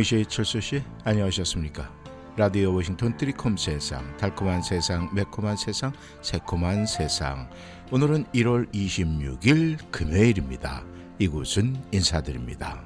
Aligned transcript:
영시 0.00 0.24
철수 0.24 0.62
씨 0.62 0.82
안녕하셨습니까? 1.04 1.92
라디오 2.34 2.74
워싱턴 2.74 3.18
트리콤 3.18 3.58
세상 3.58 4.16
달콤한 4.16 4.62
세상 4.62 5.10
매콤한 5.12 5.58
세상 5.58 5.92
새콤한 6.22 6.86
세상 6.86 7.50
오늘은 7.90 8.24
1월 8.32 8.72
26일 8.72 9.76
금요일입니다. 9.90 10.82
이곳은 11.18 11.76
인사드립니다. 11.92 12.82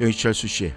영시 0.00 0.20
철수 0.20 0.48
씨 0.48 0.72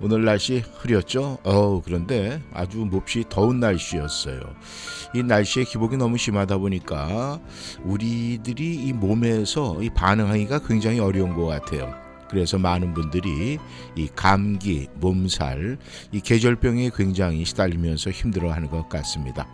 오늘 0.00 0.24
날씨 0.24 0.64
흐렸죠? 0.78 1.38
어 1.44 1.80
그런데 1.82 2.42
아주 2.52 2.78
몹시 2.78 3.22
더운 3.28 3.60
날씨였어요. 3.60 4.40
이 5.14 5.22
날씨의 5.22 5.66
기복이 5.66 5.96
너무 5.98 6.18
심하다 6.18 6.58
보니까 6.58 7.40
우리들이 7.84 8.74
이 8.74 8.92
몸에서 8.92 9.80
이 9.80 9.88
반응하기가 9.90 10.66
굉장히 10.66 10.98
어려운 10.98 11.32
것 11.32 11.46
같아요. 11.46 12.05
그래서 12.28 12.58
많은 12.58 12.94
분들이 12.94 13.58
이 13.94 14.08
감기, 14.14 14.88
몸살, 14.94 15.78
이 16.12 16.20
계절병에 16.20 16.90
굉장히 16.94 17.44
시달리면서 17.44 18.10
힘들어하는 18.10 18.68
것 18.68 18.88
같습니다. 18.88 19.46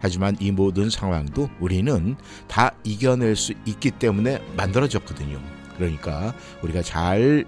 하지만 0.00 0.36
이 0.40 0.50
모든 0.50 0.90
상황도 0.90 1.50
우리는 1.60 2.16
다 2.46 2.72
이겨낼 2.84 3.36
수 3.36 3.54
있기 3.66 3.90
때문에 3.92 4.40
만들어졌거든요. 4.56 5.40
그러니까 5.76 6.34
우리가 6.62 6.82
잘 6.82 7.44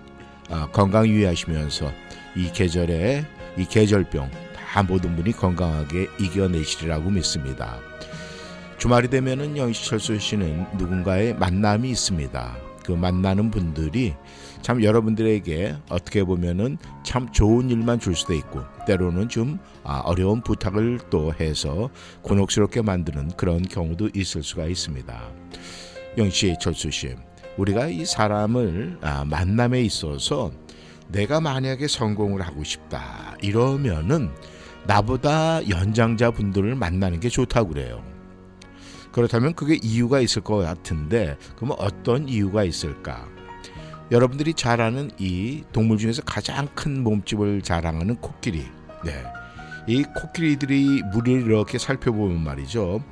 어, 0.49 0.67
건강 0.73 1.07
유의하시면서 1.07 1.93
이 2.37 2.51
계절에 2.53 3.25
이 3.57 3.65
계절병 3.65 4.31
다 4.55 4.83
모든 4.83 5.17
분이 5.17 5.33
건강하게 5.33 6.09
이겨내시리라고 6.19 7.11
믿습니다. 7.11 7.79
주말이 8.79 9.09
되면은 9.09 9.57
영시철수 9.57 10.19
씨는 10.19 10.67
누군가의 10.79 11.35
만남이 11.35 11.91
있습니다. 11.91 12.70
그 12.85 12.93
만나는 12.93 13.51
분들이 13.51 14.15
참 14.63 14.83
여러분들에게 14.83 15.77
어떻게 15.89 16.25
보면은 16.25 16.79
참 17.05 17.31
좋은 17.33 17.71
일만 17.71 17.99
줄 18.01 18.15
수도 18.15 18.35
있고 18.35 18.61
때로는 18.87 19.29
좀 19.29 19.59
아, 19.85 20.01
어려운 20.01 20.43
부탁을 20.43 20.99
또 21.11 21.33
해서 21.35 21.91
곤혹스럽게 22.23 22.83
만드는 22.83 23.33
그런 23.37 23.63
경우도 23.63 24.11
있을 24.15 24.43
수가 24.43 24.67
있습니다. 24.67 25.21
영씨, 26.19 26.57
철수 26.61 26.91
씨, 26.91 27.15
우리가 27.57 27.87
이 27.87 28.05
사람을 28.05 28.99
아, 29.01 29.25
만남에 29.25 29.81
있어서 29.83 30.51
내가 31.09 31.41
만약에 31.41 31.89
성공을 31.89 32.43
하고 32.43 32.63
싶다 32.63 33.37
이러면은 33.43 34.31
나보다 34.87 35.69
연장자 35.69 36.31
분들을 36.31 36.75
만나는 36.75 37.21
게 37.21 37.29
좋다고 37.29 37.71
그래요. 37.71 38.03
그렇다면 39.13 39.55
그게 39.55 39.79
이유가 39.83 40.21
있을 40.21 40.43
것 40.43 40.57
같은데 40.57 41.37
그러면 41.57 41.77
어떤 41.81 42.29
이유가 42.29 42.65
있을까? 42.65 43.27
여러분들이 44.11 44.55
잘 44.55 44.81
아는 44.81 45.11
이 45.19 45.63
동물 45.73 45.99
중에서 45.99 46.23
가장 46.23 46.67
큰 46.75 47.03
몸집을 47.03 47.63
자랑하는 47.63 48.17
코끼리. 48.17 48.65
네. 49.05 49.23
이 49.87 50.03
코끼리들이 50.03 51.03
무리를 51.13 51.43
이렇게 51.43 51.79
살펴보면 51.79 52.43
말이죠. 52.43 53.03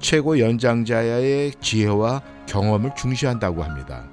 최고 0.00 0.38
연장자의 0.38 1.52
지혜와 1.60 2.22
경험을 2.46 2.90
중시한다고 2.96 3.62
합니다. 3.62 4.08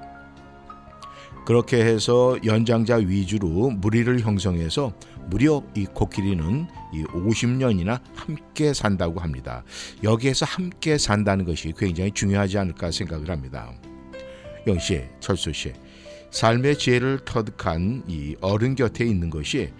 그렇게 1.46 1.84
해서 1.84 2.38
연장자 2.46 2.98
위주로 2.98 3.72
무리를 3.72 4.20
형성해서 4.20 4.94
무려 5.30 5.64
이 5.76 5.86
코끼리는 5.86 6.68
이 6.94 7.04
50년이나 7.04 8.00
함께 8.16 8.74
산다고 8.74 9.20
합니다. 9.20 9.64
여기에서 10.04 10.46
함께 10.46 10.98
산다는 10.98 11.46
것이 11.46 11.74
굉장히 11.78 12.12
중요하지 12.12 12.58
않을까 12.58 12.92
생각을 12.92 13.30
합니다. 13.30 13.72
영씨, 14.68 15.04
철수 15.20 15.54
씨, 15.54 15.74
삶의 16.32 16.78
지혜를 16.78 17.20
터득한 17.26 18.04
이 18.08 18.36
어른 18.42 18.76
곁에 18.76 19.06
있는 19.06 19.30
것이 19.30 19.72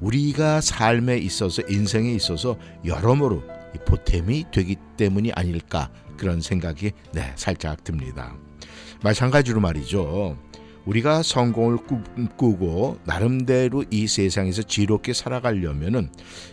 우리가 0.00 0.60
삶에 0.60 1.18
있어서 1.18 1.62
인생에 1.68 2.12
있어서 2.12 2.58
여러모로 2.84 3.42
보탬이 3.86 4.44
되기 4.52 4.76
때문이 4.96 5.32
아닐까 5.32 5.90
그런 6.16 6.40
생각이 6.40 6.92
네 7.12 7.32
살짝 7.36 7.82
듭니다. 7.84 8.36
마찬가지로 9.02 9.60
말이죠. 9.60 10.36
우리가 10.86 11.22
성공을 11.22 11.78
꿈꾸고 11.78 13.00
나름대로 13.04 13.84
이 13.90 14.06
세상에서 14.06 14.62
지롭게 14.62 15.12
살아가려면은 15.12 16.08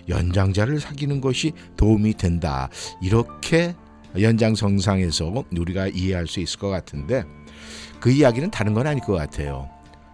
연장자를 0.10 0.80
사귀는 0.80 1.22
것이 1.22 1.54
도움이 1.78 2.16
된다. 2.16 2.70
이렇게 3.02 3.76
연장성상에서 4.20 5.46
우리가 5.58 5.88
이해할 5.88 6.28
수 6.28 6.40
있을 6.40 6.60
것 6.60 6.70
같은데 6.70 7.24
그 8.00 8.12
이야기는 8.12 8.52
다른 8.52 8.74
건 8.74 8.88
아닐 8.88 9.02
것 9.04 9.14
같아요. 9.14 9.70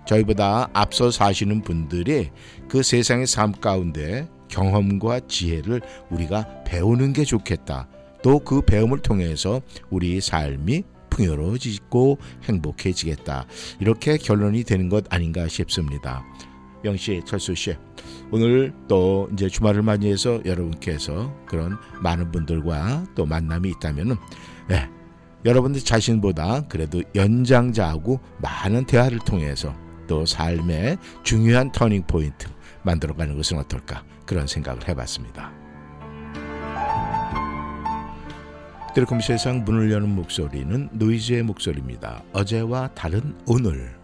저희보다 0.05 0.69
앞서 0.73 1.11
사시는 1.11 1.61
분들이 1.61 2.29
그 2.67 2.83
세상의 2.83 3.27
삶 3.27 3.51
가운데 3.51 4.27
경험과 4.47 5.21
지혜를 5.27 5.81
우리가 6.09 6.63
배우는 6.65 7.13
게 7.13 7.23
좋겠다. 7.23 7.87
또 8.21 8.39
그 8.39 8.61
배움을 8.61 8.99
통해서 8.99 9.61
우리 9.89 10.19
삶이 10.19 10.83
풍요로워지고 11.19 12.17
행복해지겠다. 12.43 13.45
이렇게 13.79 14.17
결론이 14.17 14.63
되는 14.63 14.87
것 14.87 15.13
아닌가 15.13 15.47
싶습니다. 15.47 16.23
영 16.85 16.95
씨, 16.95 17.21
철수 17.25 17.53
씨, 17.55 17.75
오늘 18.31 18.73
또 18.87 19.29
이제 19.33 19.49
주말을 19.49 19.81
맞이해서 19.81 20.41
여러분께서 20.45 21.35
그런 21.45 21.77
많은 22.01 22.31
분들과 22.31 23.05
또 23.15 23.25
만남이 23.25 23.69
있다면은, 23.71 24.15
네, 24.69 24.89
여러분들 25.43 25.81
자신보다 25.81 26.67
그래도 26.67 27.01
연장자하고 27.15 28.21
많은 28.41 28.85
대화를 28.85 29.19
통해서 29.19 29.75
또 30.07 30.25
삶의 30.25 30.97
중요한 31.23 31.71
터닝 31.71 32.03
포인트 32.07 32.47
만들어가는 32.83 33.35
것은 33.35 33.57
어떨까 33.57 34.03
그런 34.25 34.47
생각을 34.47 34.87
해봤습니다. 34.87 35.68
드래콤 38.93 39.21
세상 39.21 39.63
문을 39.63 39.91
여는 39.91 40.09
목소리는 40.09 40.89
노이즈의 40.93 41.43
목소리입니다. 41.43 42.23
어제와 42.33 42.89
다른 42.95 43.35
오늘 43.45 43.98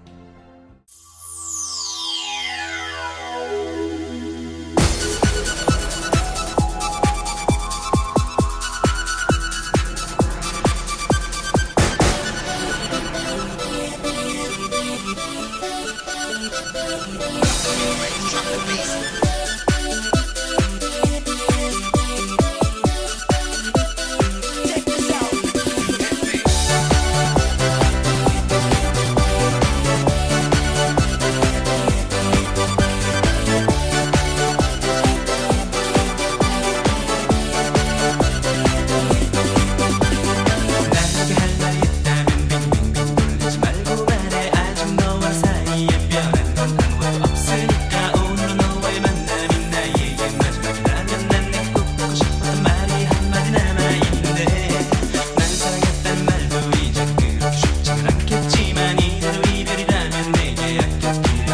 Thank 61.01 61.44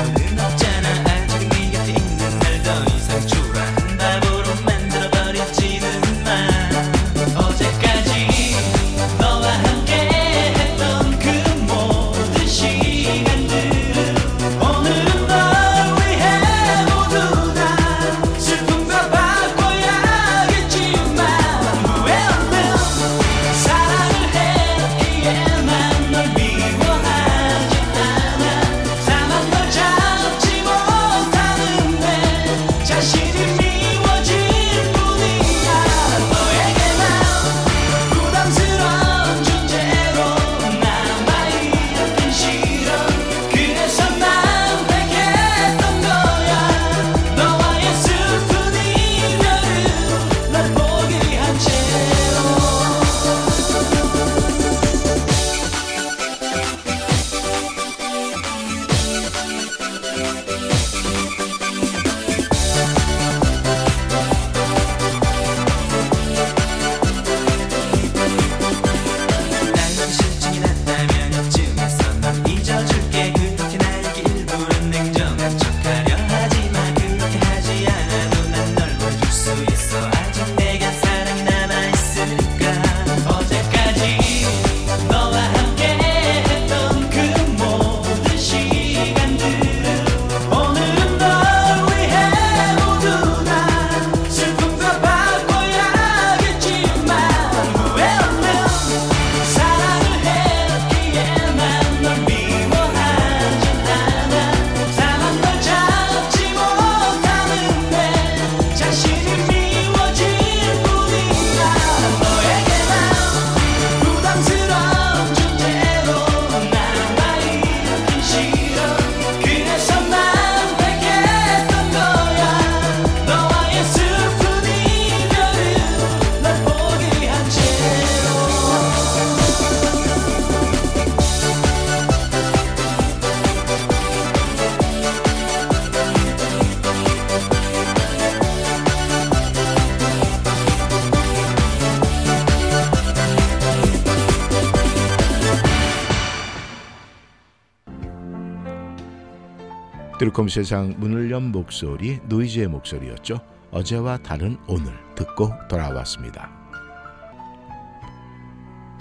드루컴 150.22 150.50
세상 150.50 150.94
문을 151.00 151.32
연 151.32 151.52
목소리 151.52 152.20
노이즈의 152.26 152.68
목소리였죠. 152.68 153.40
어제와 153.72 154.20
다른 154.20 154.56
오늘 154.68 154.94
듣고 155.16 155.52
돌아왔습니다. 155.68 156.48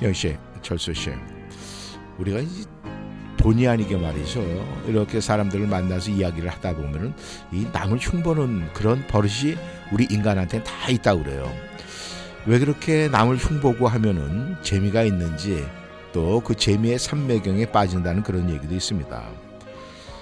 영씨, 0.00 0.38
철수 0.62 0.94
씨, 0.94 1.10
우리가 2.16 2.40
본의 3.36 3.68
아니게 3.68 3.98
말이죠. 3.98 4.40
이렇게 4.86 5.20
사람들을 5.20 5.66
만나서 5.66 6.10
이야기를 6.10 6.48
하다 6.48 6.76
보면은 6.76 7.12
이 7.52 7.66
남을 7.70 7.98
흉보는 7.98 8.72
그런 8.72 9.06
버릇이 9.06 9.58
우리 9.92 10.06
인간한테 10.10 10.64
다 10.64 10.88
있다고 10.88 11.24
그래요. 11.24 11.52
왜 12.46 12.58
그렇게 12.58 13.08
남을 13.08 13.36
흉보고 13.36 13.88
하면은 13.88 14.56
재미가 14.62 15.02
있는지 15.02 15.66
또 16.14 16.40
그 16.42 16.54
재미의 16.54 16.98
삼매경에 16.98 17.66
빠진다는 17.66 18.22
그런 18.22 18.48
얘기도 18.48 18.74
있습니다. 18.74 19.39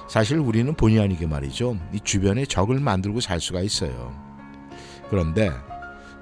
사실 0.08 0.38
우리는 0.38 0.72
본의 0.74 1.00
아니게 1.00 1.26
말이죠. 1.26 1.78
이 1.92 2.00
주변에 2.02 2.46
적을 2.46 2.80
만들고 2.80 3.20
살 3.20 3.40
수가 3.40 3.60
있어요. 3.60 4.14
그런데 5.10 5.50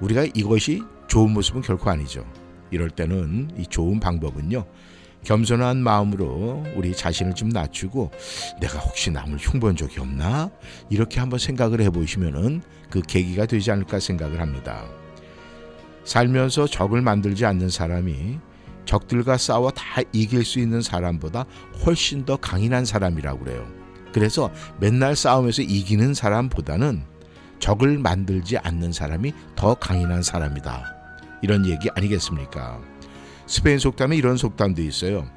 우리가 0.01 0.25
이것이 0.33 0.83
좋은 1.07 1.31
모습은 1.31 1.61
결코 1.61 1.89
아니죠. 1.89 2.25
이럴 2.69 2.89
때는 2.89 3.51
이 3.57 3.65
좋은 3.65 3.99
방법은요. 3.99 4.65
겸손한 5.23 5.77
마음으로 5.77 6.63
우리 6.75 6.95
자신을 6.95 7.33
좀 7.33 7.49
낮추고 7.49 8.11
내가 8.61 8.79
혹시 8.79 9.09
남을 9.09 9.37
흉본 9.39 9.75
적이 9.75 10.01
없나? 10.01 10.49
이렇게 10.89 11.19
한번 11.19 11.39
생각을 11.39 11.81
해 11.81 11.89
보시면은 11.89 12.61
그 12.89 13.01
계기가 13.01 13.45
되지 13.45 13.71
않을까 13.71 13.99
생각을 13.99 14.39
합니다. 14.39 14.85
살면서 16.03 16.67
적을 16.67 17.01
만들지 17.01 17.45
않는 17.45 17.69
사람이 17.69 18.39
적들과 18.85 19.37
싸워 19.37 19.69
다 19.71 20.01
이길 20.13 20.45
수 20.45 20.59
있는 20.59 20.81
사람보다 20.81 21.45
훨씬 21.85 22.23
더 22.23 22.37
강인한 22.37 22.85
사람이라고 22.85 23.39
그래요. 23.39 23.76
그래서 24.17 24.49
맨날 24.79 25.15
싸움에서 25.15 25.61
이기는 25.61 26.15
사람보다는 26.15 27.03
적을 27.59 27.99
만들지 27.99 28.57
않는 28.57 28.91
사람이 28.91 29.31
더 29.55 29.75
강인한 29.75 30.23
사람이다. 30.23 30.95
이런 31.43 31.67
얘기 31.67 31.87
아니겠습니까? 31.95 32.81
스페인 33.45 33.77
속담에 33.77 34.15
이런 34.15 34.35
속담도 34.35 34.81
있어요. 34.81 35.27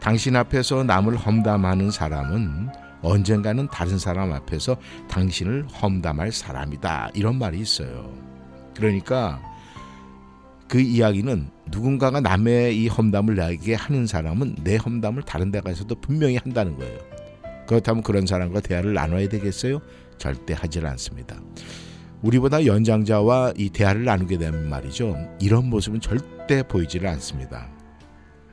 당신 0.00 0.34
앞에서 0.34 0.82
남을 0.82 1.16
험담하는 1.16 1.92
사람은 1.92 2.70
언젠가는 3.02 3.68
다른 3.68 4.00
사람 4.00 4.32
앞에서 4.32 4.78
당신을 5.08 5.68
험담할 5.68 6.32
사람이다. 6.32 7.10
이런 7.14 7.38
말이 7.38 7.60
있어요. 7.60 8.12
그러니까 8.74 9.40
그 10.66 10.80
이야기는 10.80 11.50
누군가가 11.70 12.20
남의 12.20 12.82
이 12.82 12.88
험담을 12.88 13.36
나에게 13.36 13.74
하는 13.74 14.08
사람은 14.08 14.56
내 14.64 14.74
험담을 14.74 15.22
다른 15.22 15.52
데 15.52 15.60
가서도 15.60 15.94
분명히 16.00 16.36
한다는 16.36 16.76
거예요. 16.76 17.13
그렇다면 17.66 18.02
그런 18.02 18.26
사람과 18.26 18.60
대화를 18.60 18.94
나눠야 18.94 19.28
되겠어요? 19.28 19.80
절대 20.18 20.54
하질 20.54 20.86
않습니다. 20.86 21.40
우리보다 22.22 22.64
연장자와 22.64 23.54
이 23.56 23.68
대화를 23.68 24.04
나누게 24.04 24.38
되면 24.38 24.68
말이죠. 24.68 25.16
이런 25.40 25.68
모습은 25.68 26.00
절대 26.00 26.62
보이지를 26.62 27.08
않습니다. 27.08 27.68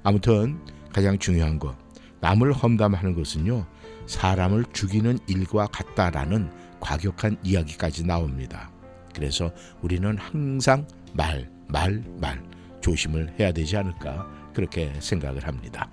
아무튼 0.03 0.59
가장 0.91 1.17
중요한 1.17 1.57
것, 1.57 1.75
남을 2.19 2.53
험담하는 2.53 3.15
것은요, 3.15 3.65
사람을 4.07 4.65
죽이는 4.73 5.19
일과 5.27 5.67
같다라는 5.67 6.51
과격한 6.81 7.37
이야기까지 7.43 8.05
나옵니다. 8.05 8.71
그래서 9.15 9.51
우리는 9.81 10.17
항상 10.17 10.85
말, 11.13 11.49
말, 11.67 12.03
말 12.19 12.43
조심을 12.81 13.35
해야 13.39 13.51
되지 13.51 13.77
않을까 13.77 14.27
그렇게 14.53 14.91
생각을 14.99 15.47
합니다. 15.47 15.89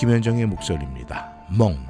김현정의 0.00 0.46
목소리입니다. 0.46 1.30
멍. 1.50 1.89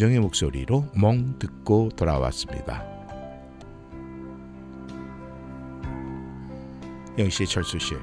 김현정의 0.00 0.20
목소리로 0.20 0.86
멍 0.94 1.38
듣고 1.38 1.90
돌아왔습니다. 1.94 2.82
영씨 7.18 7.44
철수 7.46 7.78
씨, 7.78 7.94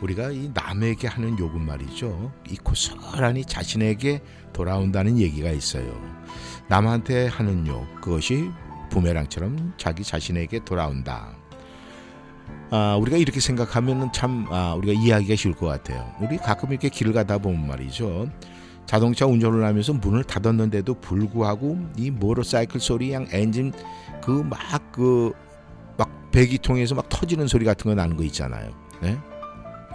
우리가 0.00 0.32
이 0.32 0.50
남에게 0.52 1.06
하는 1.06 1.38
요금 1.38 1.64
말이죠. 1.64 2.32
이 2.50 2.56
고스란히 2.56 3.44
자신에게 3.44 4.20
돌아온다는 4.52 5.16
얘기가 5.16 5.50
있어요. 5.50 5.96
남한테 6.68 7.28
하는 7.28 7.68
욕 7.68 7.86
그것이 8.00 8.50
부메랑처럼 8.90 9.74
자기 9.76 10.02
자신에게 10.02 10.64
돌아온다. 10.64 11.36
아, 12.72 12.96
우리가 13.00 13.16
이렇게 13.16 13.38
생각하면 13.38 14.12
참 14.12 14.48
아, 14.50 14.74
우리가 14.74 15.00
이해하기가 15.00 15.36
쉬울 15.36 15.54
것 15.54 15.66
같아요. 15.66 16.12
우리 16.20 16.36
가끔 16.36 16.70
이렇게 16.70 16.88
길을 16.88 17.12
가다 17.12 17.38
보면 17.38 17.68
말이죠. 17.68 18.28
자동차 18.86 19.26
운전을 19.26 19.64
하면서 19.64 19.92
문을 19.92 20.24
닫았는데도 20.24 20.94
불구하고 21.00 21.78
이 21.96 22.10
모터사이클 22.10 22.80
소리, 22.80 23.12
양 23.12 23.26
엔진 23.32 23.72
그 24.22 24.42
막 24.42 24.92
그 24.92 25.32
막 25.98 26.30
배기통에서 26.32 26.94
막 26.94 27.08
터지는 27.08 27.46
소리 27.46 27.64
같은 27.64 27.88
거 27.90 27.94
나는 27.94 28.16
거 28.16 28.22
있잖아요. 28.24 28.70
네? 29.02 29.18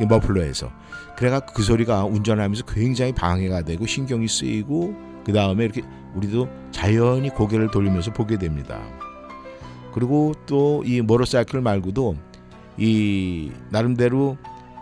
머플러에서. 0.08 0.72
그래가 1.16 1.40
그 1.40 1.64
소리가 1.64 2.06
운전하면서 2.06 2.66
굉장히 2.66 3.12
방해가 3.14 3.64
되고 3.64 3.88
신경이 3.88 4.28
쓰이고 4.28 4.94
그 5.26 5.34
다음에 5.34 5.66
이렇게 5.66 5.82
우리도 6.14 6.48
자연히 6.72 7.30
고개를 7.30 7.72
돌리면서 7.72 8.14
보게 8.14 8.38
됩니다. 8.38 8.80
그리고 9.94 10.34
또 10.46 10.84
이 10.86 11.02
모터사이클 11.02 11.62
말고도 11.62 12.16
이 12.78 13.52
나름대로 13.72 14.38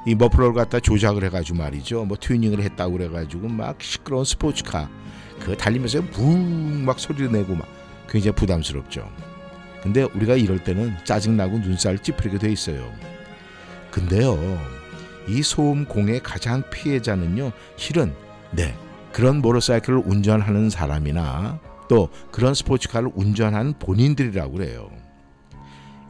이 0.05 0.15
머플러를 0.15 0.53
갖다 0.53 0.79
조작을 0.79 1.23
해가지고 1.25 1.57
말이죠. 1.57 2.05
뭐 2.05 2.17
튜닝을 2.19 2.61
했다고 2.61 2.93
그래가지고 2.93 3.47
막 3.47 3.81
시끄러운 3.81 4.23
스포츠카 4.23 4.89
그 5.39 5.57
달리면서 5.57 6.01
붕 6.11 6.85
막 6.85 6.99
소리를 6.99 7.31
내고 7.31 7.55
막 7.55 7.67
굉장히 8.07 8.35
부담스럽죠. 8.35 9.09
근데 9.81 10.03
우리가 10.03 10.35
이럴 10.35 10.63
때는 10.63 10.95
짜증나고 11.03 11.59
눈살 11.59 11.99
찌푸리게 11.99 12.37
돼 12.37 12.51
있어요. 12.51 12.91
근데요, 13.91 14.37
이 15.27 15.41
소음 15.41 15.85
공의 15.85 16.21
가장 16.21 16.63
피해자는요, 16.69 17.51
실은 17.75 18.13
네 18.51 18.75
그런 19.11 19.41
모터사이클을 19.41 20.03
운전하는 20.05 20.69
사람이나 20.69 21.59
또 21.87 22.09
그런 22.31 22.53
스포츠카를 22.53 23.11
운전하는 23.15 23.73
본인들이라고 23.79 24.53
그래요. 24.53 24.89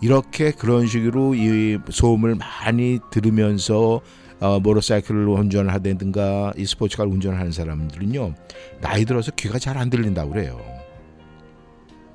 이렇게 0.02 0.52
그런 0.52 0.88
식으로 0.88 1.36
이 1.36 1.80
소음을 1.90 2.36
많이 2.36 3.00
들으면서 3.12 4.02
어, 4.42 4.60
모터사이클을 4.60 5.28
운전을 5.28 5.74
하든가 5.74 6.54
이 6.58 6.66
스포츠카를 6.66 7.12
운전하는 7.12 7.52
사람들은요 7.52 8.36
나이 8.82 9.06
들어서 9.06 9.32
귀가 9.32 9.58
잘 9.60 9.78
안 9.78 9.90
들린다고 9.90 10.32
그래요. 10.32 10.60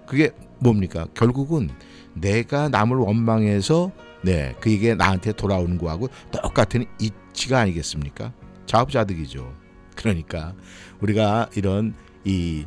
그게 0.06 0.30
뭡니까? 0.58 1.06
결국은 1.14 1.70
내가 2.14 2.68
남을 2.68 2.96
원망해서 2.96 3.92
네 4.22 4.54
그게 4.60 4.94
나한테 4.94 5.32
돌아오는 5.32 5.78
거하고 5.78 6.08
똑같은 6.30 6.84
이치가 7.00 7.60
아니겠습니까? 7.60 8.32
자업자득이죠. 8.66 9.54
그러니까 9.96 10.54
우리가 11.00 11.48
이런 11.54 11.94
이 12.24 12.66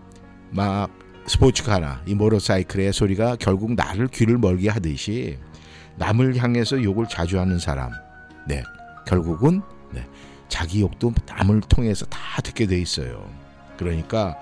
막 0.54 0.90
스포츠카나 1.28 2.02
이 2.06 2.16
모터사이클의 2.16 2.94
소리가 2.94 3.38
결국 3.38 3.74
나를 3.74 4.08
귀를 4.08 4.38
멀게 4.38 4.70
하듯이 4.70 5.38
남을 5.98 6.38
향해서 6.38 6.84
욕을 6.84 7.06
자주 7.08 7.40
하는 7.40 7.60
사람, 7.60 7.92
네 8.48 8.64
결국은 9.06 9.62
네, 9.92 10.06
자기 10.48 10.82
욕도 10.82 11.14
남을 11.26 11.62
통해서 11.62 12.06
다 12.08 12.42
듣게 12.42 12.66
돼 12.66 12.80
있어요. 12.80 13.30
그러니까 13.78 14.38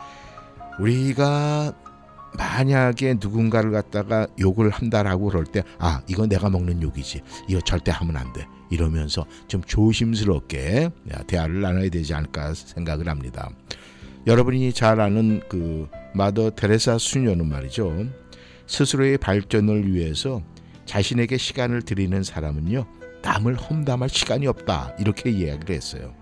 우리가 0.79 1.73
만약에 2.37 3.15
누군가를 3.19 3.71
갖다가 3.71 4.27
욕을 4.39 4.69
한다라고 4.69 5.25
그럴 5.27 5.45
때, 5.45 5.63
아, 5.79 6.01
이건 6.07 6.29
내가 6.29 6.49
먹는 6.49 6.81
욕이지. 6.81 7.21
이거 7.49 7.59
절대 7.59 7.91
하면 7.91 8.15
안 8.15 8.31
돼. 8.31 8.47
이러면서 8.69 9.25
좀 9.47 9.61
조심스럽게 9.63 10.89
대화를 11.27 11.59
나눠야 11.59 11.89
되지 11.89 12.13
않을까 12.13 12.53
생각을 12.53 13.09
합니다. 13.09 13.49
여러분이 14.27 14.71
잘 14.71 15.01
아는 15.01 15.41
그 15.49 15.89
마더 16.13 16.51
테레사 16.51 16.97
수녀는 16.97 17.47
말이죠. 17.47 18.05
스스로의 18.67 19.17
발전을 19.17 19.93
위해서 19.93 20.41
자신에게 20.85 21.37
시간을 21.37 21.83
드리는 21.83 22.23
사람은요. 22.23 22.85
남을 23.21 23.55
험담할 23.55 24.09
시간이 24.09 24.47
없다. 24.47 24.95
이렇게 24.99 25.29
이야기를 25.29 25.75
했어요. 25.75 26.13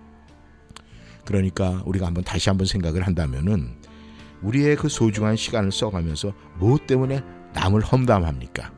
그러니까 1.24 1.82
우리가 1.86 2.06
한번 2.06 2.24
다시 2.24 2.48
한번 2.48 2.66
생각을 2.66 3.06
한다면은 3.06 3.76
우리의 4.42 4.76
그 4.76 4.88
소중한 4.88 5.36
시간을 5.36 5.70
써가면서 5.70 6.32
무엇 6.58 6.86
때문에 6.86 7.22
남을 7.54 7.82
험담합니까? 7.82 8.72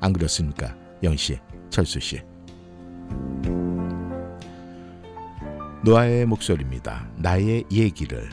안 0.00 0.12
그렇습니까? 0.12 0.76
영 1.02 1.16
씨, 1.16 1.38
철수 1.70 2.00
씨. 2.00 2.20
노아의 5.82 6.26
목소리입니다. 6.26 7.08
나의 7.16 7.64
얘기를 7.72 8.28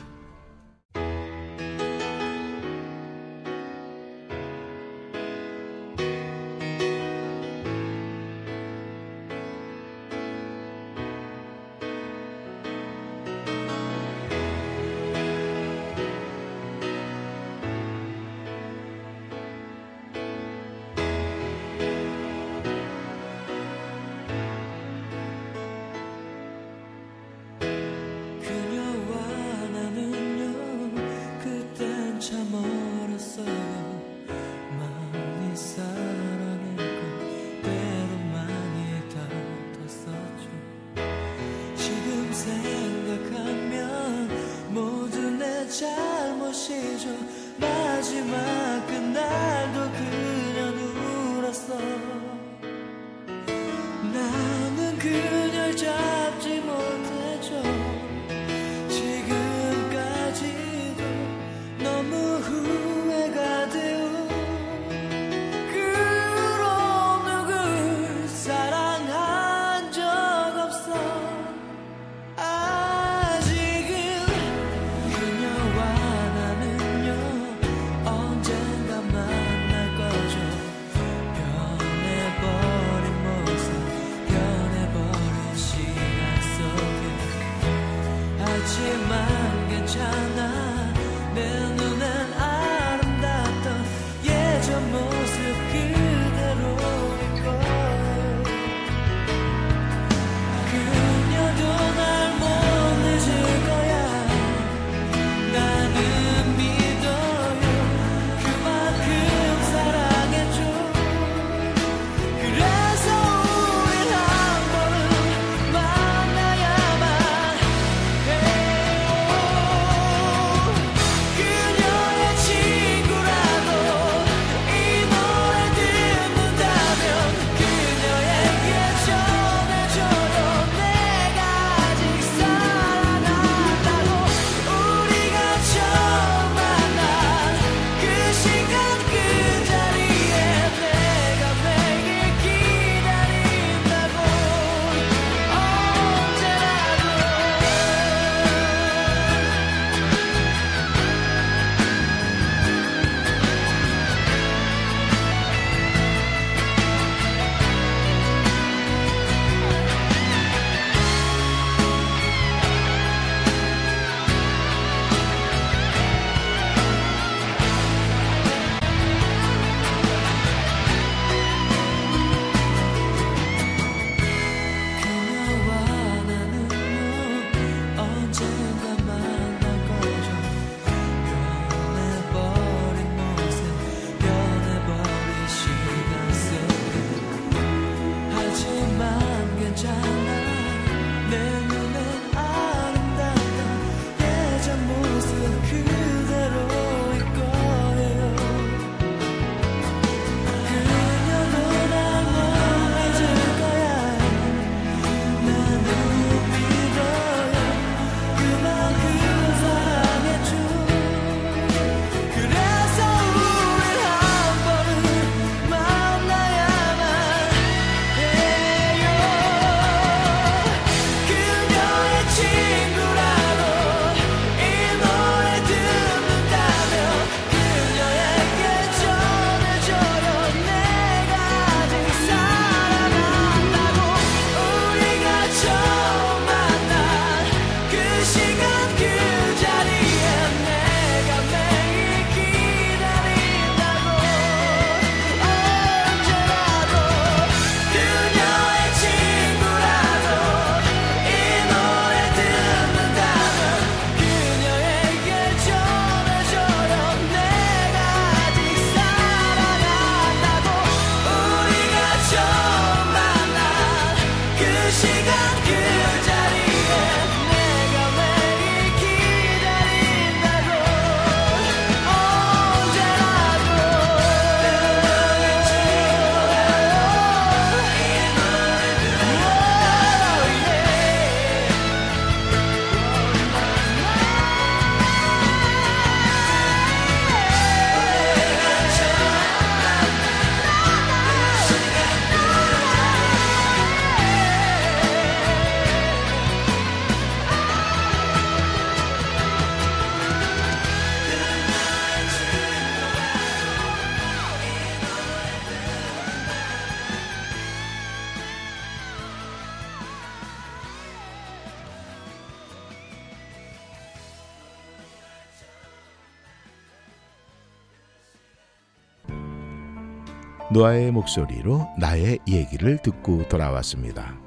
노아의 320.77 321.11
목소리로 321.11 321.89
나의 321.97 322.37
얘기를 322.47 322.99
듣고 322.99 323.47
돌아왔습니다. 323.47 324.37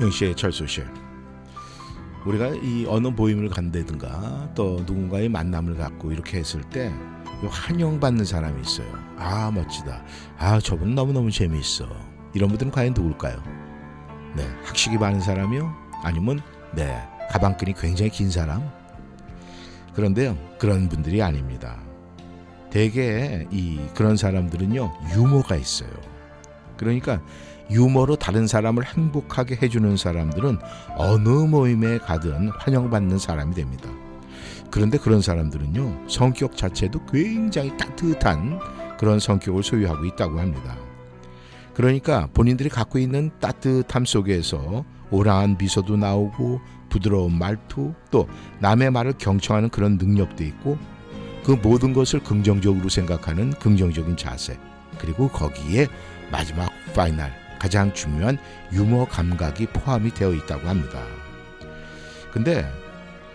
영시의 0.00 0.34
철수씨 0.34 0.82
우리가 2.26 2.48
이 2.48 2.84
어느 2.88 3.06
모임을 3.06 3.48
간다든가 3.48 4.50
또 4.56 4.82
누군가의 4.84 5.28
만남을 5.28 5.76
갖고 5.76 6.10
이렇게 6.10 6.38
했을 6.38 6.62
때 6.62 6.92
환영받는 7.48 8.24
사람이 8.24 8.60
있어요. 8.60 8.92
아 9.16 9.52
멋지다. 9.52 10.02
아 10.36 10.58
저분 10.58 10.96
너무너무 10.96 11.30
재미있어. 11.30 11.86
이런 12.34 12.48
분들은 12.48 12.72
과연 12.72 12.92
누굴까요? 12.92 13.40
네 14.34 14.42
학식이 14.64 14.98
많은 14.98 15.20
사람이요? 15.20 15.72
아니면 16.02 16.40
네 16.74 17.00
가방끈이 17.30 17.74
굉장히 17.74 18.10
긴 18.10 18.32
사람? 18.32 18.68
그런데요 19.94 20.36
그런 20.58 20.88
분들이 20.88 21.22
아닙니다. 21.22 21.86
대개 22.76 23.46
이 23.50 23.80
그런 23.94 24.18
사람들은요 24.18 24.92
유머가 25.14 25.56
있어요. 25.56 25.88
그러니까 26.76 27.22
유머로 27.70 28.16
다른 28.16 28.46
사람을 28.46 28.84
행복하게 28.84 29.56
해주는 29.62 29.96
사람들은 29.96 30.58
어느 30.98 31.26
모임에 31.26 31.96
가든 31.96 32.50
환영받는 32.50 33.18
사람이 33.18 33.54
됩니다. 33.54 33.88
그런데 34.70 34.98
그런 34.98 35.22
사람들은요 35.22 36.06
성격 36.06 36.54
자체도 36.54 37.06
굉장히 37.06 37.74
따뜻한 37.78 38.60
그런 38.98 39.20
성격을 39.20 39.62
소유하고 39.62 40.04
있다고 40.04 40.38
합니다. 40.38 40.76
그러니까 41.72 42.28
본인들이 42.34 42.68
갖고 42.68 42.98
있는 42.98 43.30
따뜻함 43.40 44.04
속에서 44.04 44.84
명랑한 45.10 45.56
미소도 45.56 45.96
나오고 45.96 46.60
부드러운 46.90 47.38
말투 47.38 47.94
또 48.10 48.28
남의 48.58 48.90
말을 48.90 49.14
경청하는 49.16 49.70
그런 49.70 49.96
능력도 49.96 50.44
있고 50.44 50.76
그 51.46 51.52
모든 51.52 51.92
것을 51.92 52.18
긍정적으로 52.24 52.88
생각하는 52.88 53.50
긍정적인 53.52 54.16
자세 54.16 54.58
그리고 54.98 55.28
거기에 55.28 55.86
마지막 56.32 56.72
final 56.92 57.30
가장 57.60 57.94
중요한 57.94 58.36
유머 58.72 59.06
감각이 59.06 59.66
포함이 59.66 60.12
되어 60.12 60.34
있다고 60.34 60.66
합니다. 60.66 61.00
근데 62.32 62.68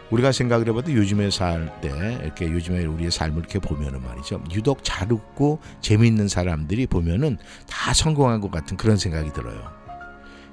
우리가 0.10 0.34
생각을 0.34 0.67
해봐도 0.67 0.91
요즘에 0.91 1.30
살 1.30 1.71
때 1.80 2.19
이렇게 2.21 2.52
요즘에 2.52 2.84
우리의 2.84 3.12
삶을 3.12 3.39
이렇게 3.39 3.60
보면은 3.60 4.02
말이죠. 4.02 4.43
유독 4.52 4.84
잘 4.84 5.10
웃고 5.10 5.60
재미있는 5.80 6.28
사람들이 6.28 6.88
보면은 6.88 7.38
다 7.69 7.93
성공한 7.93 8.41
것 8.41 8.52
같은 8.52 8.76
그런 8.76 8.97
생각이 8.97 9.32
들어요. 9.32 9.71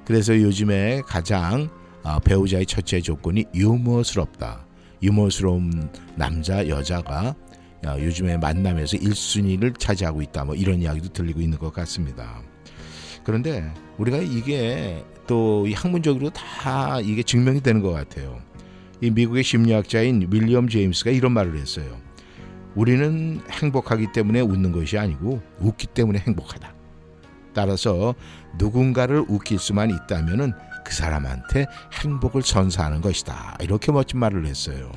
그래서 0.05 0.33
요즘에 0.33 1.01
가장 1.05 1.69
아, 2.03 2.19
배우자의 2.19 2.65
첫째 2.67 3.01
조건이 3.01 3.47
유머스럽다. 3.53 4.65
유머스러운 5.03 5.89
남자 6.15 6.65
여자가 6.69 7.35
요즘에 7.85 8.37
만남에서 8.37 8.97
1순위를 8.97 9.77
차지하고 9.79 10.21
있다. 10.21 10.45
뭐 10.45 10.55
이런 10.55 10.81
이야기도 10.81 11.09
들리고 11.09 11.41
있는 11.41 11.57
것 11.57 11.73
같습니다. 11.73 12.41
그런데 13.23 13.71
우리가 13.97 14.17
이게 14.17 15.03
또 15.27 15.67
학문적으로 15.73 16.29
다 16.31 16.99
이게 16.99 17.23
증명이 17.23 17.61
되는 17.61 17.81
것 17.81 17.91
같아요. 17.91 18.41
이 19.01 19.09
미국의 19.11 19.43
심리학자인 19.43 20.27
윌리엄 20.29 20.67
제임스가 20.67 21.11
이런 21.11 21.31
말을 21.31 21.57
했어요. 21.57 21.97
우리는 22.75 23.41
행복하기 23.49 24.11
때문에 24.13 24.41
웃는 24.41 24.71
것이 24.71 24.97
아니고 24.97 25.41
웃기 25.59 25.87
때문에 25.87 26.19
행복하다. 26.19 26.73
따라서 27.53 28.15
누군가를 28.57 29.25
웃길 29.27 29.59
수만 29.59 29.89
있다면은 29.89 30.53
그 30.85 30.93
사람한테 30.93 31.65
행복을 32.01 32.41
선사하는 32.41 33.01
것이다. 33.01 33.57
이렇게 33.61 33.91
멋진 33.91 34.19
말을 34.19 34.45
했어요. 34.45 34.91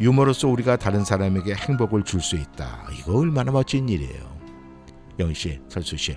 유머로서 0.00 0.48
우리가 0.48 0.76
다른 0.76 1.04
사람에게 1.04 1.54
행복을 1.54 2.04
줄 2.04 2.20
수 2.20 2.36
있다. 2.36 2.88
이거 2.98 3.18
얼마나 3.18 3.50
멋진 3.52 3.88
일이에요. 3.88 4.38
영씨, 5.18 5.60
설수 5.68 5.96
씨. 5.96 6.16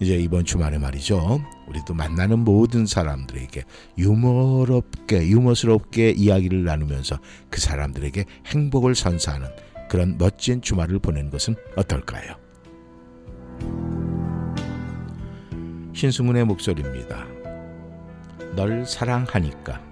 이제 0.00 0.16
이번 0.16 0.46
주말에 0.46 0.78
말이죠. 0.78 1.42
우리도 1.68 1.92
만나는 1.92 2.38
모든 2.38 2.86
사람들에게 2.86 3.62
유머롭게, 3.98 5.28
유머스럽게 5.28 6.12
이야기를 6.12 6.64
나누면서 6.64 7.18
그 7.50 7.60
사람들에게 7.60 8.24
행복을 8.46 8.94
선사하는 8.94 9.48
그런 9.90 10.16
멋진 10.16 10.62
주말을 10.62 11.00
보내는 11.00 11.30
것은 11.30 11.54
어떨까요? 11.76 12.36
신승훈의 15.92 16.46
목소리입니다. 16.46 17.26
널 18.56 18.86
사랑하니까. 18.86 19.89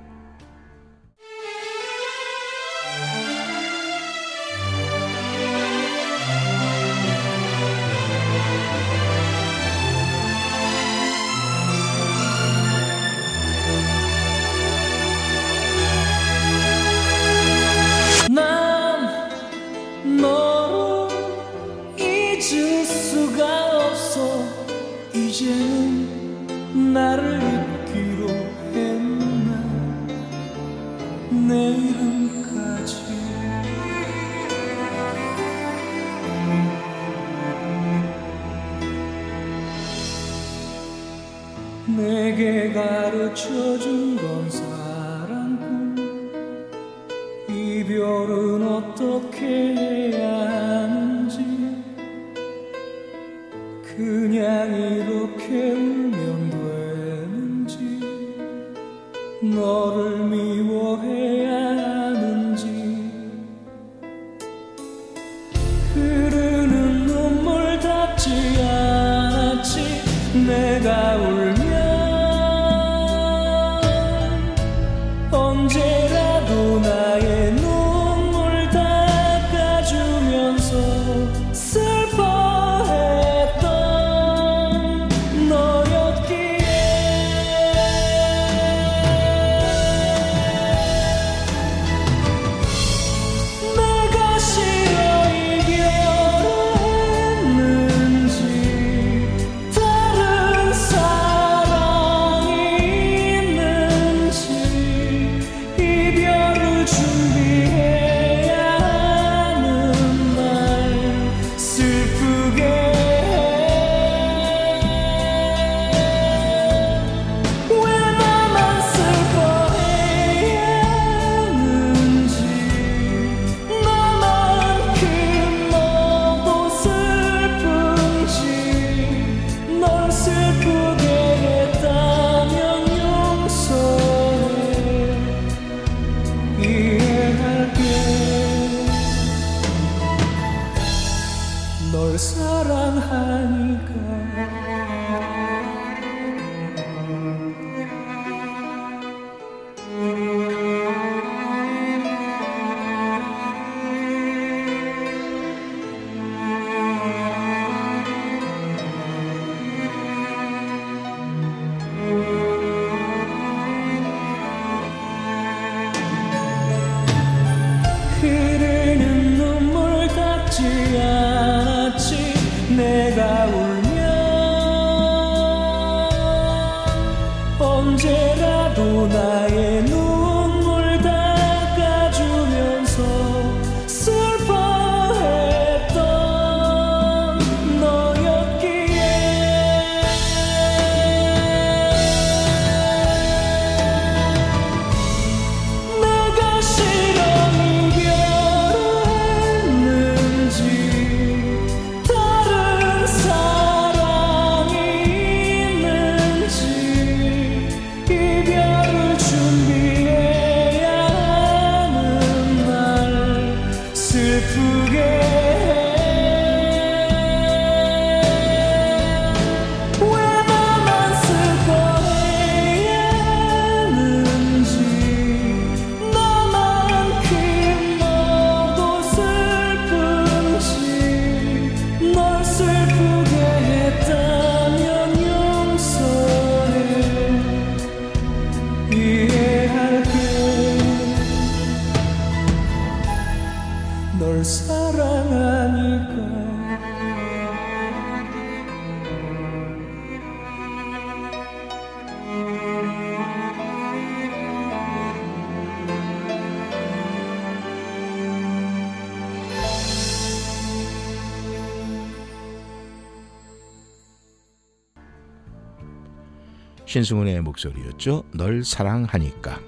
신승훈의 266.88 267.42
목소리였죠. 267.42 268.24
널 268.33 268.64
사랑하니까. 268.64 269.61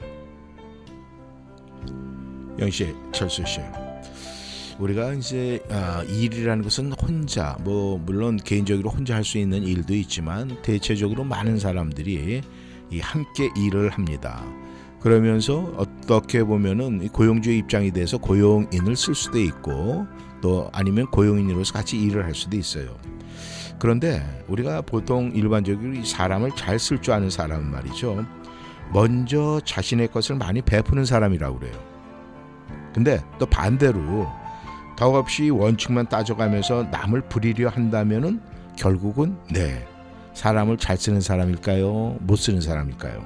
영씨, 2.59 2.95
철수 3.13 3.45
씨. 3.45 3.61
우리가 4.79 5.13
이제 5.13 5.63
아, 5.69 6.03
일이라는 6.05 6.65
것은 6.65 6.93
혼자 6.93 7.59
뭐 7.61 7.99
물론 7.99 8.39
개인적으로 8.39 8.89
혼자 8.89 9.17
할 9.17 9.23
수 9.25 9.37
있는 9.37 9.63
일도 9.63 9.95
있지만 9.97 10.63
대체적으로 10.63 11.25
많은 11.25 11.59
사람들이 11.59 12.41
이 12.91 13.01
함께 13.01 13.51
일을 13.55 13.91
합니다. 13.91 14.43
그러면서 15.01 15.75
어떻게 15.77 16.43
보면은 16.43 17.03
이 17.03 17.09
고용주의 17.09 17.59
입장이 17.59 17.91
돼서 17.93 18.17
고용인을 18.17 18.97
쓸 18.97 19.15
수도 19.15 19.39
있고 19.39 20.07
또 20.41 20.71
아니면 20.73 21.07
고용인으로서 21.11 21.75
같이 21.75 22.01
일을 22.01 22.25
할 22.25 22.35
수도 22.35 22.57
있어요. 22.57 22.97
그런데 23.81 24.23
우리가 24.47 24.83
보통 24.83 25.33
일반적으로 25.35 25.95
이 25.95 26.05
사람을 26.05 26.53
잘 26.55 26.77
쓸 26.77 27.01
줄 27.01 27.15
아는 27.15 27.31
사람은 27.31 27.71
말이죠. 27.71 28.25
먼저 28.93 29.61
자신의 29.65 30.09
것을 30.09 30.37
많이 30.37 30.61
베푸는 30.61 31.05
사람이라고 31.05 31.59
그래요. 31.59 31.75
근데 32.93 33.21
또 33.39 33.47
반대로 33.47 34.29
덕없이 34.97 35.49
원칙만 35.49 36.09
따져가면서 36.09 36.89
남을 36.91 37.23
부리려 37.23 37.71
한다면은 37.71 38.41
결국은 38.77 39.37
네 39.51 39.87
사람을 40.35 40.77
잘 40.77 40.97
쓰는 40.97 41.21
사람일까요? 41.21 42.19
못 42.21 42.37
쓰는 42.37 42.61
사람일까요? 42.61 43.25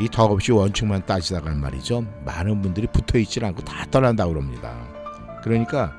이 0.00 0.08
덕없이 0.08 0.50
원칙만 0.50 1.06
따지다가 1.06 1.50
말이죠. 1.54 2.04
많은 2.24 2.60
분들이 2.60 2.88
붙어 2.88 3.18
있질 3.18 3.44
않고 3.44 3.62
다 3.62 3.86
떠난다고 3.90 4.32
그럽니다. 4.32 4.74
그러니까 5.44 5.92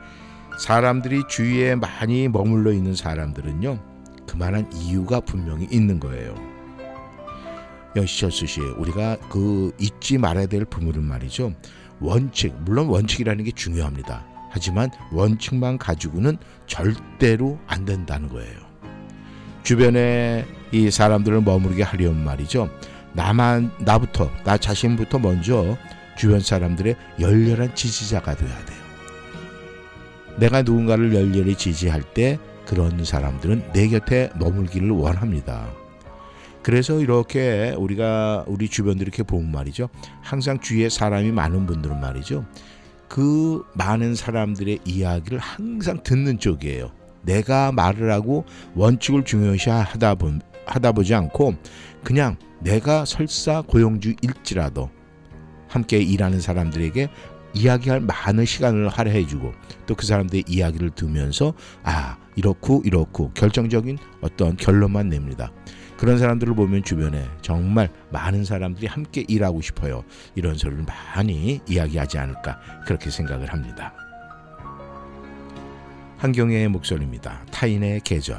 사람들이 0.60 1.24
주위에 1.28 1.76
많이 1.76 2.28
머물러 2.28 2.72
있는 2.72 2.96
사람들은요. 2.96 3.80
그만한 4.28 4.72
이유가 4.74 5.20
분명히 5.20 5.68
있는 5.72 6.00
거예요. 6.00 6.36
여시철수 7.96 8.48
씨, 8.48 8.62
우리가 8.62 9.18
그 9.30 9.72
잊지 9.80 10.18
말아야 10.18 10.48
될 10.48 10.66
부분은 10.66 11.04
말이죠. 11.04 11.54
원칙, 12.00 12.56
물론 12.62 12.88
원칙이라는 12.88 13.44
게 13.44 13.52
중요합니다. 13.52 14.26
하지만 14.50 14.90
원칙만 15.12 15.78
가지고는 15.78 16.38
절대로 16.68 17.60
안 17.68 17.86
된다는 17.86 18.30
거예요. 18.30 18.60
주변에 19.64 20.46
이 20.72 20.92
사람들을 20.92 21.42
머무르게 21.42 21.84
하려면 21.84 22.24
말이죠. 22.24 22.70
나만 23.14 23.72
나부터 23.80 24.30
나 24.44 24.58
자신부터 24.58 25.20
먼저 25.20 25.78
주변 26.18 26.40
사람들의 26.40 26.96
열렬한 27.20 27.76
지지자가 27.76 28.36
돼야 28.36 28.66
돼요. 28.66 28.83
내가 30.40 30.62
누군가를 30.62 31.14
열렬히 31.14 31.56
지지할 31.56 32.02
때 32.14 32.40
그런 32.66 33.04
사람들은 33.04 33.72
내 33.74 33.88
곁에 33.88 34.30
머물기를 34.40 34.90
원합니다. 34.92 35.70
그래서 36.62 37.00
이렇게 37.02 37.76
우리가 37.78 38.46
우리 38.48 38.70
주변들 38.70 39.06
이렇게 39.06 39.22
보면 39.22 39.52
말이죠. 39.52 39.90
항상 40.22 40.60
주위에 40.60 40.90
사람이 40.90 41.32
많은 41.32 41.66
분들은 41.66 42.00
말이죠. 42.00 42.46
그 43.10 43.64
많은 43.76 44.16
사람들의 44.16 44.80
이야기를 44.86 45.40
항상 45.40 46.02
듣는 46.02 46.40
쪽이에요. 46.40 46.92
내가 47.22 47.72
말을 47.72 48.12
하고 48.12 48.46
원칙을 48.76 49.24
중요시 49.26 49.70
하다, 49.70 50.16
보, 50.16 50.32
하다 50.66 50.92
보지 50.94 51.14
않고 51.14 51.56
그냥 52.04 52.38
내가 52.60 53.06
설사 53.06 53.62
고용주일지라도 53.62 54.90
함께 55.68 55.98
일하는 55.98 56.40
사람들에게 56.40 57.10
이야기할 57.54 58.00
많은 58.02 58.46
시간을 58.46 58.90
할애해주고 58.90 59.54
또 59.86 59.96
그 59.96 60.06
사람들의 60.06 60.46
이야기를 60.48 60.92
들으면서 60.92 61.54
아 61.84 62.18
이렇고 62.36 62.82
이렇고 62.84 63.32
결정적인 63.34 63.98
어떤 64.22 64.58
결론만 64.58 65.10
냅니다. 65.10 65.52
그런 65.98 66.18
사람들을 66.18 66.56
보면 66.56 66.84
주변에 66.84 67.26
정말 67.42 67.90
많은 68.12 68.44
사람들이 68.44 68.88
함께 68.88 69.24
일하고 69.28 69.62
싶어요. 69.62 70.04
이런 70.36 70.56
소리를 70.56 70.84
많이 70.84 71.62
이야기하지 71.70 72.18
않을까 72.18 72.60
그렇게 72.86 73.10
생각을 73.10 73.54
합니다. 73.54 73.94
한경애의 76.18 76.68
목소리입니다. 76.70 77.46
타인의 77.52 78.02
계절. 78.02 78.38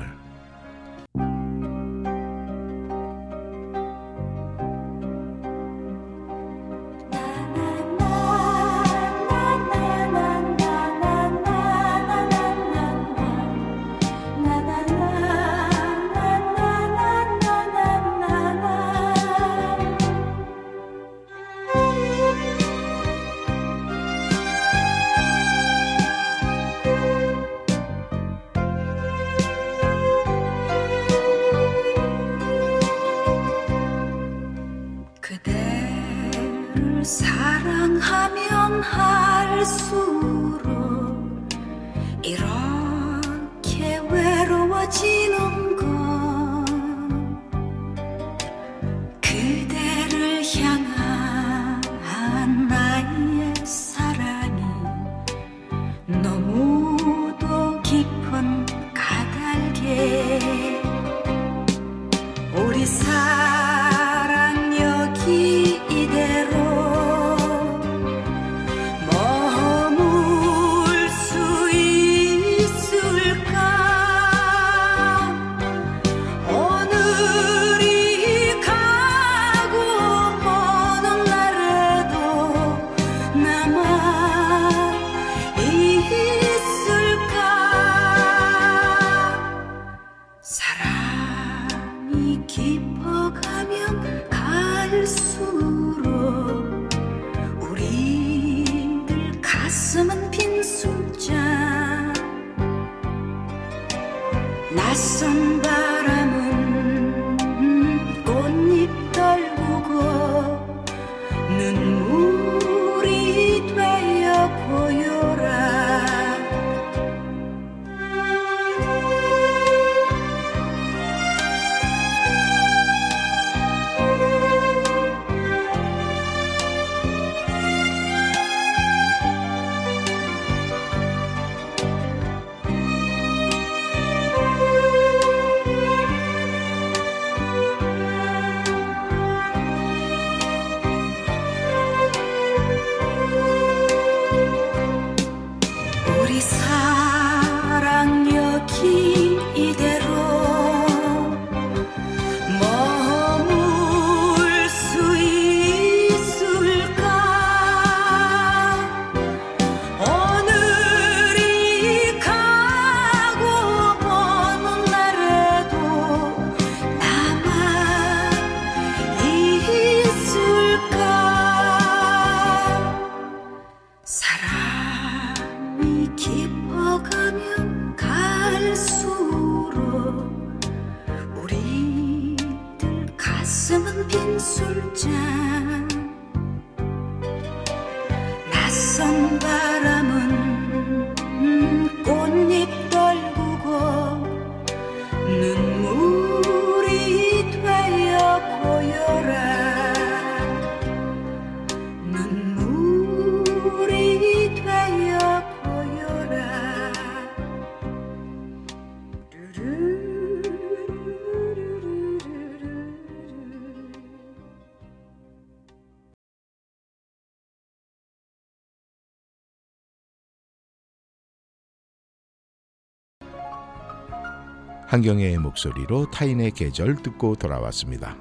한경애의 224.86 225.38
목소리로 225.38 226.10
타인의 226.10 226.52
계절 226.52 226.96
듣고 226.96 227.34
돌아왔습니다. 227.36 228.16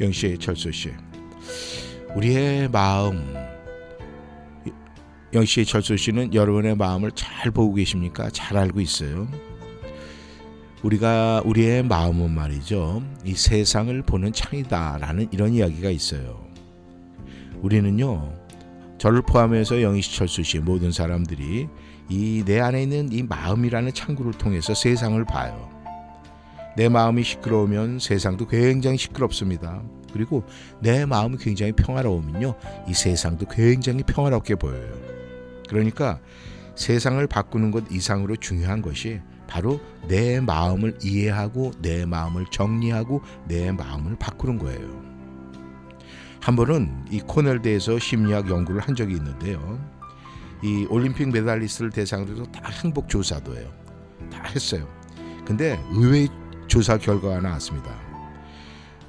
영씨, 0.00 0.38
철수 0.38 0.72
씨, 0.72 0.90
우리의 2.14 2.68
마음. 2.68 3.34
영씨, 5.32 5.64
철수 5.64 5.96
씨는 5.96 6.34
여러분의 6.34 6.74
마음을 6.74 7.12
잘 7.12 7.50
보고 7.50 7.74
계십니까? 7.74 8.30
잘 8.30 8.56
알고 8.56 8.80
있어요. 8.80 9.28
우리가 10.82 11.42
우리의 11.44 11.82
마음은 11.84 12.30
말이죠. 12.30 13.02
이 13.24 13.34
세상을 13.34 14.02
보는 14.02 14.32
창이다라는 14.32 15.28
이런 15.30 15.52
이야기가 15.52 15.90
있어요. 15.90 16.44
우리는요. 17.60 18.32
저를 18.98 19.22
포함해서 19.22 19.82
영희 19.82 20.02
씨, 20.02 20.16
철수 20.16 20.42
씨 20.42 20.58
모든 20.58 20.90
사람들이 20.90 21.68
이 22.10 22.42
내 22.44 22.58
안에 22.60 22.82
있는 22.82 23.12
이 23.12 23.22
마음이라는 23.22 23.92
창구를 23.94 24.32
통해서 24.32 24.74
세상을 24.74 25.24
봐요. 25.24 25.70
내 26.76 26.88
마음이 26.88 27.22
시끄러우면 27.22 27.98
세상도 28.00 28.46
굉장히 28.46 28.96
시끄럽습니다. 28.98 29.82
그리고 30.12 30.44
내 30.80 31.06
마음이 31.06 31.36
굉장히 31.38 31.72
평화로우면요. 31.72 32.54
이 32.88 32.94
세상도 32.94 33.46
굉장히 33.46 34.02
평화롭게 34.02 34.56
보여요. 34.56 34.92
그러니까 35.68 36.18
세상을 36.74 37.24
바꾸는 37.26 37.70
것 37.70 37.84
이상으로 37.90 38.36
중요한 38.36 38.82
것이 38.82 39.20
바로 39.46 39.80
내 40.08 40.40
마음을 40.40 40.96
이해하고 41.02 41.72
내 41.82 42.06
마음을 42.06 42.46
정리하고 42.50 43.22
내 43.46 43.70
마음을 43.72 44.16
바꾸는 44.18 44.58
거예요. 44.58 45.02
한 46.40 46.56
번은 46.56 47.06
이 47.10 47.20
코넬대에서 47.20 47.98
심리학 47.98 48.48
연구를 48.48 48.80
한 48.80 48.94
적이 48.94 49.14
있는데요. 49.16 49.99
이 50.62 50.86
올림픽 50.90 51.30
메달리스트를 51.30 51.90
대상으로 51.90 52.32
해서 52.32 52.44
다 52.52 52.68
행복 52.82 53.08
조사도 53.08 53.56
해요. 53.56 53.68
다 54.30 54.42
했어요. 54.54 54.86
근데 55.44 55.80
의외의 55.92 56.28
조사 56.66 56.96
결과가 56.98 57.40
나왔습니다. 57.40 57.90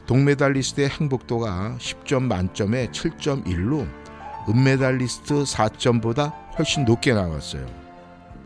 동메달리스트의 0.07 0.89
행복도가 0.89 1.77
10점 1.79 2.23
만점에 2.23 2.87
7.1로 2.87 3.87
은메달리스트 4.49 5.43
4점보다 5.43 6.33
훨씬 6.57 6.85
높게 6.85 7.13
나왔어요. 7.13 7.65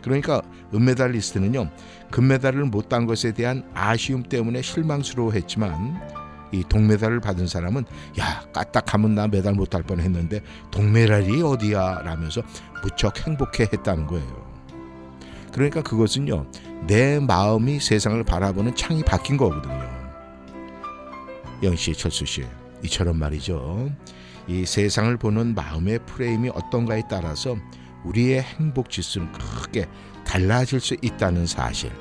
그러니까 0.03 0.41
은메달리스트는요 0.73 1.69
금메달을 2.11 2.65
못 2.65 2.89
딴 2.89 3.07
것에 3.07 3.31
대한 3.31 3.63
아쉬움 3.73 4.23
때문에 4.23 4.61
실망스러워했지만 4.61 6.24
이 6.51 6.63
동메달을 6.67 7.19
받은 7.19 7.47
사람은 7.47 7.85
야 8.19 8.45
까딱하면 8.53 9.15
나 9.15 9.27
메달 9.27 9.53
못딸 9.53 9.83
뻔했는데 9.83 10.41
동메달이 10.71 11.41
어디야 11.41 12.01
라면서 12.03 12.41
무척 12.83 13.25
행복해 13.25 13.63
했다는 13.73 14.07
거예요. 14.07 14.45
그러니까 15.51 15.81
그것은요 15.81 16.45
내 16.87 17.19
마음이 17.19 17.79
세상을 17.79 18.23
바라보는 18.23 18.75
창이 18.75 19.03
바뀐 19.03 19.37
거거든요. 19.37 19.89
영 21.63 21.75
씨, 21.75 21.93
철수 21.93 22.25
씨, 22.25 22.45
이처럼 22.83 23.17
말이죠. 23.17 23.89
이 24.47 24.65
세상을 24.65 25.17
보는 25.17 25.55
마음의 25.55 25.99
프레임이 26.05 26.49
어떤가에 26.49 27.03
따라서 27.09 27.55
우리의 28.03 28.41
행복 28.41 28.89
지수는 28.89 29.31
크게 29.31 29.87
달라질 30.25 30.79
수 30.79 30.95
있다는 31.01 31.47
사실. 31.47 31.91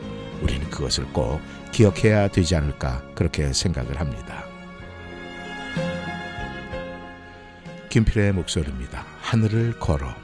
우리는 0.42 0.68
그것을 0.68 1.04
꼭 1.12 1.40
기억해야 1.74 2.28
되지 2.28 2.54
않을까 2.54 3.02
그렇게 3.16 3.52
생각을 3.52 3.98
합니다. 3.98 4.44
김필의 7.90 8.32
목소리입니다. 8.32 9.04
하늘을 9.20 9.78
걸어. 9.80 10.23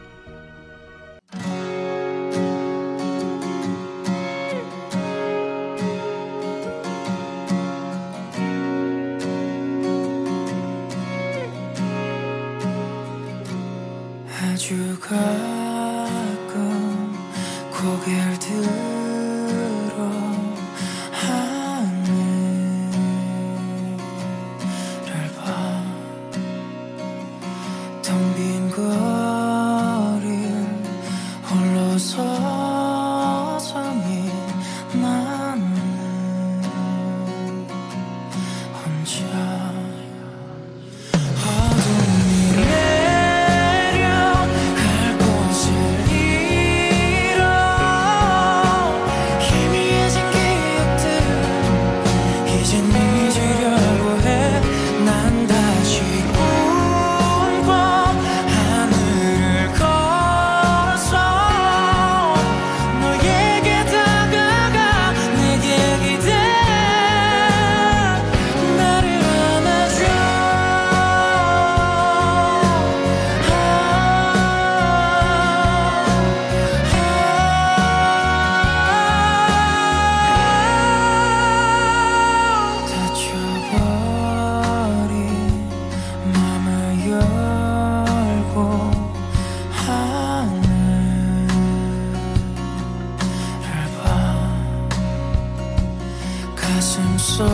가슴 96.80 97.18
속에 97.18 97.44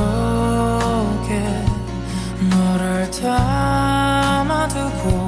너를 2.48 3.10
담아두고 3.10 5.25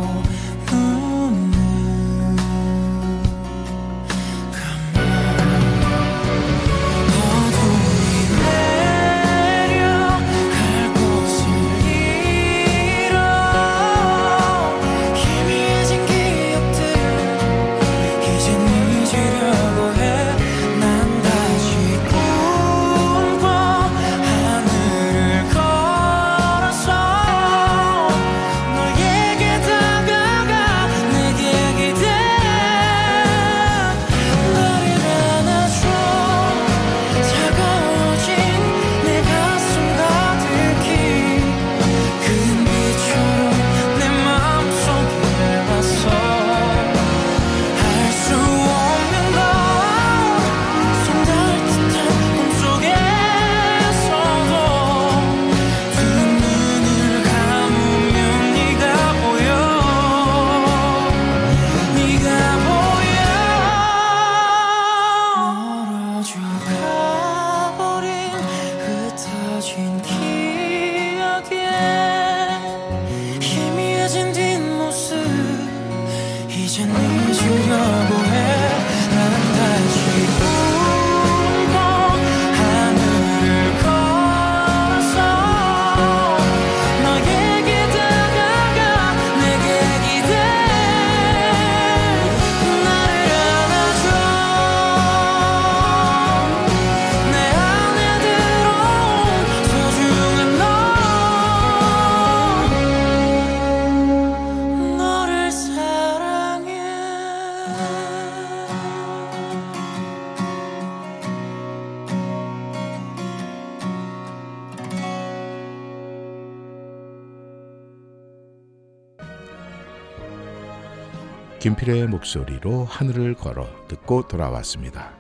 김필의 121.68 122.06
목소리로 122.06 122.86
하늘을 122.86 123.34
걸어 123.34 123.68
듣고 123.88 124.26
돌아왔습니다. 124.26 125.12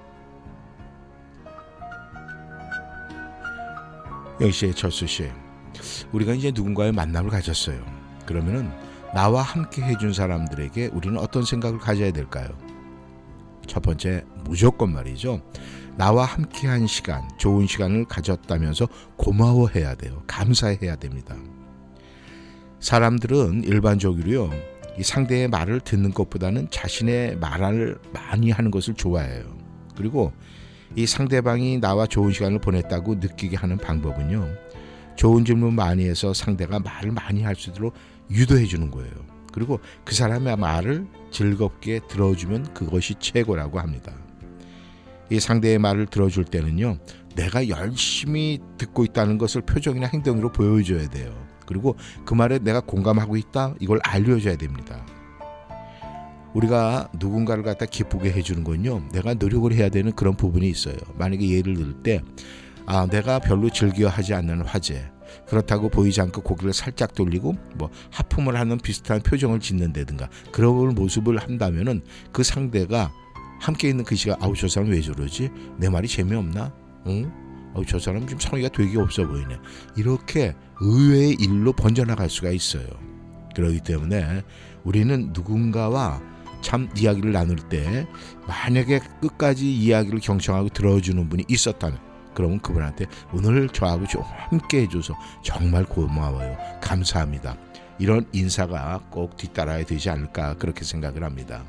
영시의 4.40 4.72
철수 4.72 5.06
씨, 5.06 5.30
우리가 6.10 6.32
이제 6.32 6.50
누군가의 6.54 6.92
만남을 6.92 7.28
가졌어요. 7.28 7.84
그러면은 8.24 8.72
나와 9.14 9.42
함께 9.42 9.82
해준 9.82 10.14
사람들에게 10.14 10.86
우리는 10.86 11.18
어떤 11.18 11.44
생각을 11.44 11.78
가져야 11.78 12.12
될까요? 12.12 12.48
첫 13.66 13.82
번째, 13.82 14.24
무조건 14.44 14.94
말이죠. 14.94 15.42
나와 15.98 16.24
함께한 16.24 16.86
시간, 16.86 17.28
좋은 17.36 17.66
시간을 17.66 18.06
가졌다면서 18.06 18.88
고마워해야 19.18 19.96
돼요. 19.96 20.22
감사해야 20.26 20.96
됩니다. 20.96 21.36
사람들은 22.80 23.64
일반적으로요, 23.64 24.77
이 24.98 25.02
상대의 25.02 25.48
말을 25.48 25.80
듣는 25.80 26.12
것보다는 26.12 26.68
자신의 26.70 27.36
말을 27.36 27.98
많이 28.12 28.50
하는 28.50 28.70
것을 28.70 28.94
좋아해요. 28.94 29.44
그리고 29.96 30.32
이 30.96 31.06
상대방이 31.06 31.78
나와 31.80 32.06
좋은 32.06 32.32
시간을 32.32 32.58
보냈다고 32.60 33.16
느끼게 33.16 33.56
하는 33.56 33.76
방법은요. 33.78 34.48
좋은 35.16 35.44
질문 35.44 35.74
많이 35.74 36.04
해서 36.08 36.34
상대가 36.34 36.78
말을 36.78 37.12
많이 37.12 37.42
할 37.42 37.54
수 37.54 37.70
있도록 37.70 37.94
유도해 38.30 38.64
주는 38.66 38.90
거예요. 38.90 39.12
그리고 39.52 39.80
그 40.04 40.14
사람의 40.14 40.56
말을 40.56 41.06
즐겁게 41.30 42.00
들어주면 42.08 42.74
그것이 42.74 43.14
최고라고 43.18 43.78
합니다. 43.80 44.12
이 45.30 45.40
상대의 45.40 45.78
말을 45.78 46.06
들어줄 46.06 46.44
때는요. 46.44 46.98
내가 47.36 47.68
열심히 47.68 48.60
듣고 48.78 49.04
있다는 49.04 49.38
것을 49.38 49.62
표정이나 49.62 50.08
행동으로 50.08 50.50
보여줘야 50.50 51.08
돼요. 51.08 51.47
그리고 51.68 51.96
그 52.24 52.34
말에 52.34 52.58
내가 52.58 52.80
공감하고 52.80 53.36
있다 53.36 53.74
이걸 53.78 54.00
알려줘야 54.02 54.56
됩니다. 54.56 55.04
우리가 56.54 57.10
누군가를 57.18 57.62
갖다 57.62 57.86
기쁘게 57.86 58.32
해주는 58.32 58.64
건요. 58.64 59.02
내가 59.12 59.34
노력을 59.34 59.70
해야 59.72 59.88
되는 59.88 60.12
그런 60.12 60.34
부분이 60.34 60.68
있어요. 60.68 60.96
만약에 61.16 61.48
예를 61.48 61.74
들 61.74 62.02
때, 62.02 62.22
아, 62.86 63.06
내가 63.06 63.38
별로 63.38 63.68
즐겨하지 63.68 64.34
않는 64.34 64.62
화제. 64.62 65.10
그렇다고 65.46 65.90
보이지 65.90 66.22
않고 66.22 66.40
고개를 66.40 66.72
살짝 66.72 67.14
돌리고 67.14 67.54
뭐 67.74 67.90
하품을 68.10 68.58
하는 68.58 68.78
비슷한 68.78 69.20
표정을 69.20 69.60
짓는다든가 69.60 70.30
그런 70.52 70.94
모습을 70.94 71.36
한다면은 71.36 72.00
그 72.32 72.42
상대가 72.42 73.12
함께 73.60 73.90
있는 73.90 74.04
그 74.04 74.14
시간 74.14 74.38
아우 74.40 74.54
저 74.56 74.68
사람 74.68 74.88
왜 74.88 75.02
저러지 75.02 75.50
내 75.76 75.90
말이 75.90 76.08
재미없나 76.08 76.72
응? 77.08 77.30
아우 77.74 77.84
저 77.84 77.98
사람 77.98 78.26
좀 78.26 78.38
성의가 78.38 78.68
되게 78.70 78.98
없어 78.98 79.26
보이네 79.26 79.58
이렇게 79.96 80.54
의외의 80.80 81.36
일로 81.40 81.72
번져나갈 81.72 82.28
수가 82.30 82.50
있어요 82.50 82.86
그렇기 83.54 83.80
때문에 83.80 84.42
우리는 84.84 85.30
누군가와 85.32 86.20
참 86.60 86.88
이야기를 86.96 87.32
나눌 87.32 87.56
때 87.56 88.06
만약에 88.46 89.00
끝까지 89.20 89.72
이야기를 89.72 90.20
경청하고 90.20 90.70
들어주는 90.70 91.28
분이 91.28 91.44
있었다면 91.48 92.08
그러면 92.34 92.60
그분한테 92.60 93.06
오늘 93.32 93.68
저하고 93.68 94.06
좀 94.06 94.22
함께 94.22 94.82
해줘서 94.82 95.12
정말 95.42 95.84
고마워요. 95.84 96.56
감사합니다. 96.80 97.56
이런 97.98 98.26
인사가 98.32 99.00
꼭 99.10 99.36
뒤따라야 99.36 99.84
되지 99.84 100.08
않을까 100.08 100.54
그렇게 100.54 100.84
생각을 100.84 101.24
합니다. 101.24 101.64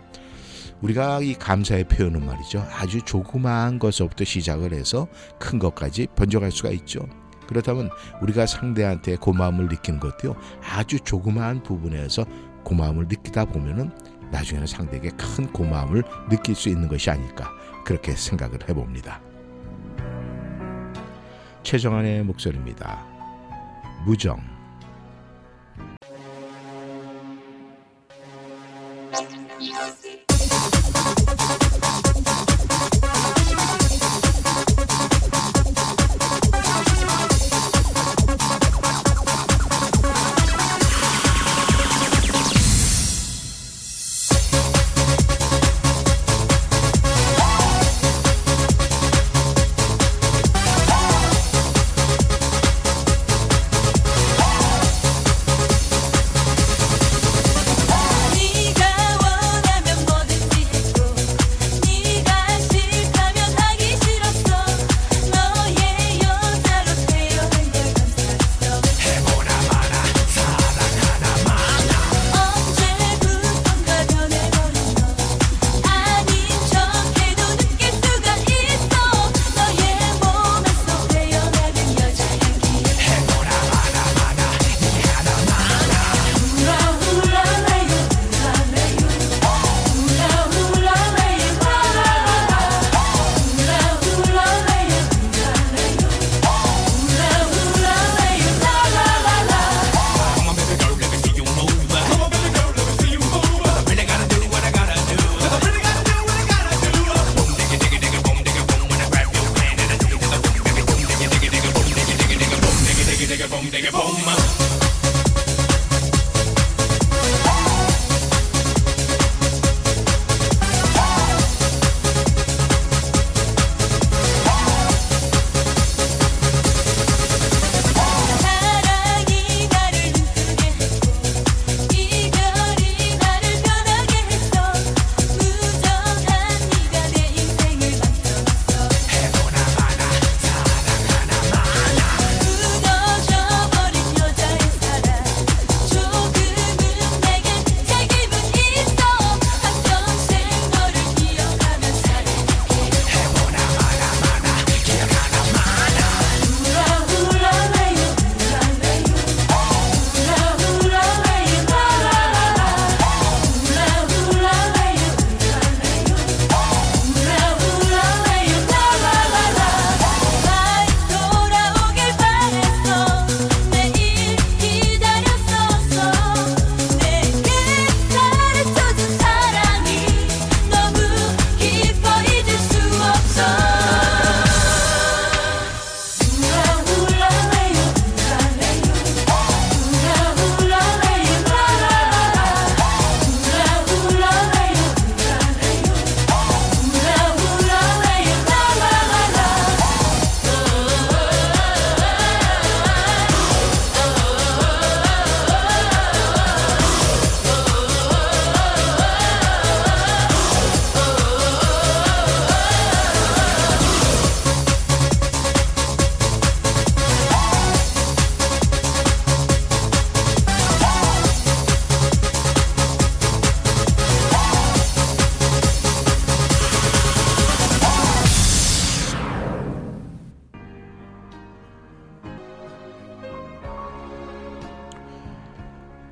우리가 0.81 1.19
이 1.21 1.33
감사의 1.33 1.85
표현은 1.85 2.25
말이죠. 2.25 2.65
아주 2.71 3.01
조그마한 3.01 3.79
것서부터 3.79 4.23
시작을 4.23 4.73
해서 4.73 5.07
큰 5.37 5.59
것까지 5.59 6.07
번져갈 6.15 6.51
수가 6.51 6.69
있죠. 6.71 7.01
그렇다면 7.47 7.89
우리가 8.21 8.45
상대한테 8.45 9.15
고마움을 9.15 9.67
느끼는 9.67 9.99
것도요. 9.99 10.35
아주 10.63 10.99
조그마한 10.99 11.63
부분에서 11.63 12.25
고마움을 12.63 13.07
느끼다 13.07 13.45
보면은 13.45 13.91
나중에는 14.31 14.67
상대에게 14.67 15.09
큰 15.11 15.51
고마움을 15.51 16.03
느낄 16.29 16.55
수 16.55 16.69
있는 16.69 16.87
것이 16.87 17.09
아닐까 17.09 17.49
그렇게 17.83 18.15
생각을 18.15 18.59
해봅니다. 18.69 19.19
최정환의 21.63 22.23
목소리입니다. 22.23 23.05
무정 24.05 24.39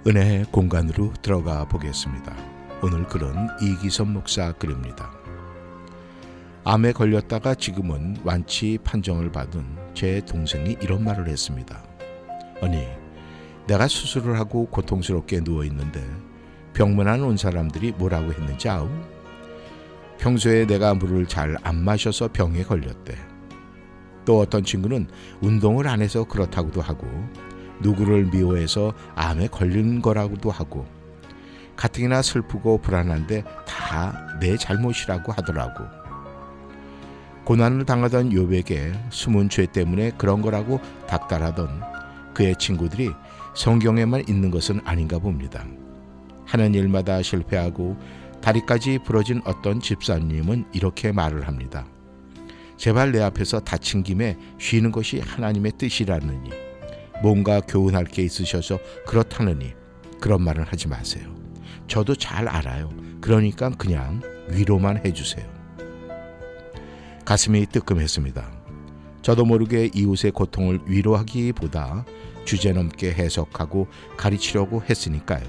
은혜의 0.07 0.45
공간으로 0.51 1.11
들어가 1.21 1.67
보겠습니다. 1.67 2.33
오늘 2.81 3.05
글은 3.07 3.33
이기선 3.61 4.13
목사 4.13 4.53
글입니다. 4.53 5.11
암에 6.63 6.93
걸렸다가 6.93 7.55
지금은 7.55 8.15
완치 8.23 8.77
판정을 8.85 9.33
받은 9.33 9.65
제 9.93 10.21
동생이 10.25 10.77
이런 10.79 11.03
말을 11.03 11.27
했습니다. 11.27 11.83
아니, 12.61 12.87
내가 13.67 13.89
수술을 13.89 14.39
하고 14.39 14.67
고통스럽게 14.67 15.41
누워 15.43 15.65
있는데 15.65 16.01
병문안 16.73 17.21
온 17.23 17.35
사람들이 17.35 17.91
뭐라고 17.97 18.31
했는지 18.31 18.69
아우? 18.69 18.87
평소에 20.19 20.65
내가 20.67 20.93
물을 20.93 21.25
잘 21.25 21.57
안 21.63 21.83
마셔서 21.83 22.29
병에 22.31 22.63
걸렸대. 22.63 23.13
또 24.23 24.39
어떤 24.39 24.63
친구는 24.63 25.09
운동을 25.41 25.85
안 25.89 26.01
해서 26.01 26.23
그렇다고도 26.23 26.79
하고 26.79 27.07
누구를 27.81 28.25
미워해서 28.25 28.93
암에 29.15 29.47
걸린 29.47 30.01
거라고도 30.01 30.51
하고 30.51 30.85
가뜩이나 31.75 32.21
슬프고 32.21 32.79
불안한데 32.79 33.43
다 33.67 34.27
내 34.39 34.55
잘못이라고 34.57 35.31
하더라고. 35.31 35.85
고난을 37.45 37.85
당하던 37.85 38.33
요백의 38.33 38.93
숨은 39.09 39.49
죄 39.49 39.65
때문에 39.65 40.11
그런 40.17 40.41
거라고 40.41 40.79
닥달하던 41.07 41.81
그의 42.33 42.55
친구들이 42.57 43.09
성경에만 43.55 44.25
있는 44.27 44.51
것은 44.51 44.81
아닌가 44.83 45.17
봅니다. 45.17 45.65
하는 46.45 46.73
일마다 46.75 47.21
실패하고 47.21 47.97
다리까지 48.41 48.99
부러진 49.05 49.41
어떤 49.45 49.79
집사님은 49.79 50.65
이렇게 50.73 51.11
말을 51.11 51.47
합니다. 51.47 51.85
제발 52.75 53.11
내 53.11 53.21
앞에서 53.21 53.61
다친 53.61 54.03
김에 54.03 54.37
쉬는 54.59 54.91
것이 54.91 55.19
하나님의 55.19 55.73
뜻이라느니 55.77 56.51
뭔가 57.21 57.59
교훈할 57.61 58.05
게 58.05 58.23
있으셔서 58.23 58.79
그렇다느니 59.05 59.73
그런 60.19 60.43
말은 60.43 60.63
하지 60.63 60.87
마세요. 60.87 61.33
저도 61.87 62.15
잘 62.15 62.47
알아요. 62.47 62.89
그러니까 63.21 63.69
그냥 63.69 64.21
위로만 64.49 65.05
해주세요. 65.05 65.45
가슴이 67.25 67.65
뜨끔했습니다. 67.67 68.51
저도 69.21 69.45
모르게 69.45 69.89
이웃의 69.93 70.31
고통을 70.31 70.79
위로하기보다 70.85 72.05
주제넘게 72.45 73.11
해석하고 73.13 73.87
가르치려고 74.15 74.81
했으니까요. 74.89 75.43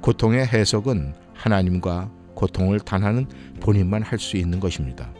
고통의 0.00 0.46
해석은 0.46 1.14
하나님과 1.34 2.10
고통을 2.34 2.80
단하는 2.80 3.26
본인만 3.60 4.02
할 4.02 4.18
수 4.18 4.36
있는 4.36 4.60
것입니다. 4.60 5.12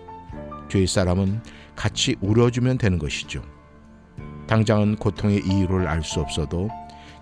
주위 0.68 0.87
사람은 0.87 1.43
같이 1.74 2.16
울어주면 2.20 2.79
되는 2.79 2.99
것이죠. 2.99 3.43
당장은 4.47 4.97
고통의 4.97 5.42
이유를 5.44 5.86
알 5.88 6.03
수 6.03 6.20
없어도 6.20 6.68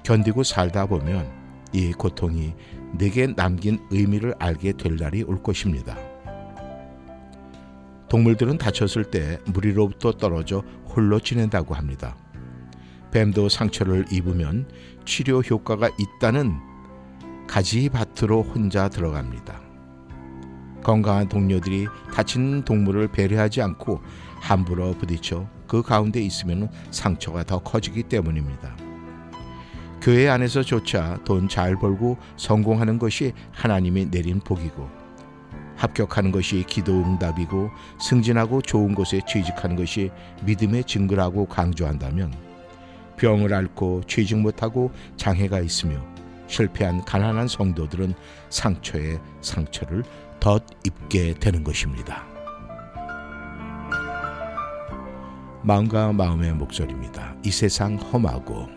견디고 0.02 0.42
살다 0.42 0.86
보면 0.86 1.30
이 1.72 1.92
고통이 1.92 2.54
내게 2.92 3.26
남긴 3.34 3.80
의미를 3.90 4.34
알게 4.38 4.72
될 4.72 4.96
날이 4.96 5.22
올 5.22 5.42
것입니다. 5.42 5.96
동물들은 8.08 8.58
다쳤을 8.58 9.04
때 9.04 9.38
무리로부터 9.46 10.12
떨어져 10.12 10.62
홀로 10.86 11.18
지낸다고 11.18 11.74
합니다. 11.74 12.16
뱀도 13.10 13.48
상처를 13.48 14.04
입으면 14.12 14.68
치료 15.04 15.40
효과가 15.40 15.88
있다는 15.98 16.54
가지밭으로 17.48 18.42
혼자 18.42 18.88
들어갑니다. 18.88 19.60
건강한 20.82 21.28
동료들이 21.28 21.86
다친 22.12 22.62
동물을 22.64 23.08
배려하지 23.08 23.62
않고 23.62 24.00
함부로 24.40 24.92
부딪혀 24.92 25.48
그 25.74 25.82
가운데 25.82 26.20
있으면 26.20 26.68
상처가 26.92 27.42
더 27.42 27.58
커지기 27.58 28.04
때문입니다. 28.04 28.76
교회 30.00 30.28
안에서조차 30.28 31.18
돈 31.24 31.48
잘 31.48 31.74
벌고 31.74 32.16
성공하는 32.36 33.00
것이 33.00 33.32
하나님이 33.50 34.08
내린 34.08 34.38
복이고 34.38 34.88
합격하는 35.74 36.30
것이 36.30 36.62
기도 36.68 36.92
응답이고 36.92 37.70
승진하고 38.00 38.62
좋은 38.62 38.94
곳에 38.94 39.20
취직하는 39.26 39.74
것이 39.74 40.12
믿음의 40.44 40.84
증거라고 40.84 41.46
강조한다면 41.46 42.32
병을 43.16 43.52
앓고 43.52 44.02
취직 44.06 44.38
못하고 44.38 44.92
장애가 45.16 45.58
있으며 45.58 45.96
실패한 46.46 47.04
가난한 47.04 47.48
성도들은 47.48 48.14
상처에 48.48 49.18
상처를 49.40 50.04
덧 50.38 50.62
입게 50.84 51.34
되는 51.34 51.64
것입니다. 51.64 52.33
마음과 55.64 56.12
마음의 56.12 56.52
목소리입니다. 56.52 57.34
이 57.42 57.50
세상 57.50 57.96
험하고 57.96 58.68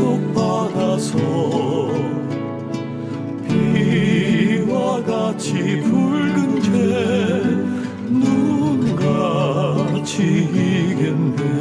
대속받아서 0.00 1.18
비와 3.46 5.02
같이 5.04 5.80
붉은 5.82 6.62
죄 6.62 6.70
눈같이 8.08 9.24
이겠네 10.44 11.60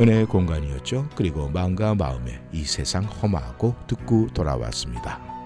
은혜의 0.00 0.26
공간이었죠. 0.26 1.08
그리고 1.16 1.48
마음과 1.48 1.96
마음에 1.96 2.40
이 2.52 2.62
세상 2.62 3.02
험하고 3.02 3.74
듣고 3.88 4.28
돌아왔습니다. 4.32 5.37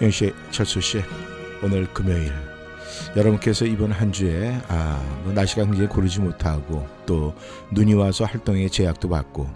영씨, 0.00 0.32
철수 0.50 0.80
씨, 0.80 1.02
오늘 1.62 1.86
금요일 1.94 2.30
여러분께서 3.16 3.64
이번 3.64 3.92
한 3.92 4.12
주에 4.12 4.60
아, 4.68 5.02
뭐 5.24 5.32
날씨가 5.32 5.64
굉장히 5.64 5.88
고르지 5.88 6.20
못하고 6.20 6.86
또 7.06 7.34
눈이 7.72 7.94
와서 7.94 8.24
활동에 8.24 8.68
제약도 8.68 9.08
받고 9.08 9.48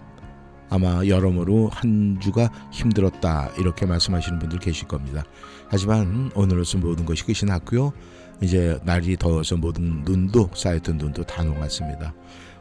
아마 0.69 1.05
여러모로 1.05 1.69
한 1.69 2.17
주가 2.19 2.49
힘들었다 2.71 3.51
이렇게 3.59 3.85
말씀하시는 3.85 4.39
분들 4.39 4.59
계실 4.59 4.87
겁니다. 4.87 5.23
하지만 5.67 6.31
오늘로서 6.33 6.79
모든 6.79 7.05
것이 7.05 7.23
끝이 7.23 7.47
났고요. 7.47 7.93
이제 8.41 8.79
날이 8.83 9.17
더워서 9.17 9.57
모든 9.57 10.03
눈도 10.03 10.49
쌓였던 10.55 10.97
눈도 10.97 11.23
다 11.23 11.43
녹았습니다. 11.43 12.15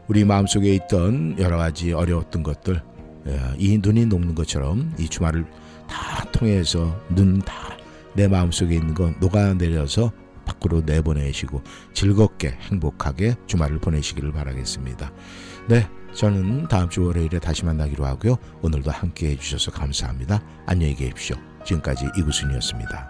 우리 0.06 0.24
마음속에 0.24 0.74
있던 0.74 1.36
여러 1.38 1.56
가지 1.56 1.92
어려웠던 1.92 2.42
것들 2.42 2.82
예, 3.26 3.40
이 3.58 3.78
눈이 3.78 4.06
녹는 4.06 4.34
것처럼 4.34 4.94
이 4.98 5.08
주말을 5.08 5.46
다 5.90 6.24
통해서 6.32 6.96
눈 7.10 7.40
다 7.40 7.70
내 8.14 8.26
마음속에 8.28 8.74
있는 8.74 8.94
거 8.94 9.12
녹아내려서 9.20 10.10
밖으로 10.44 10.82
내보내시고 10.84 11.62
즐겁게 11.94 12.58
행복하게 12.70 13.36
주말을 13.46 13.78
보내시기를 13.78 14.32
바라겠습니다. 14.32 15.12
네, 15.68 15.88
저는 16.12 16.66
다음 16.68 16.88
주 16.88 17.04
월요일에 17.04 17.38
다시 17.38 17.64
만나기로 17.64 18.04
하고요. 18.04 18.36
오늘도 18.62 18.90
함께 18.90 19.30
해주셔서 19.30 19.70
감사합니다. 19.70 20.42
안녕히 20.66 20.94
계십시오. 20.96 21.36
지금까지 21.64 22.06
이구순이었습니다. 22.18 23.08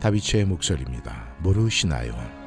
다비치의 0.00 0.44
목소리입니다. 0.44 1.34
모르시나요? 1.42 2.45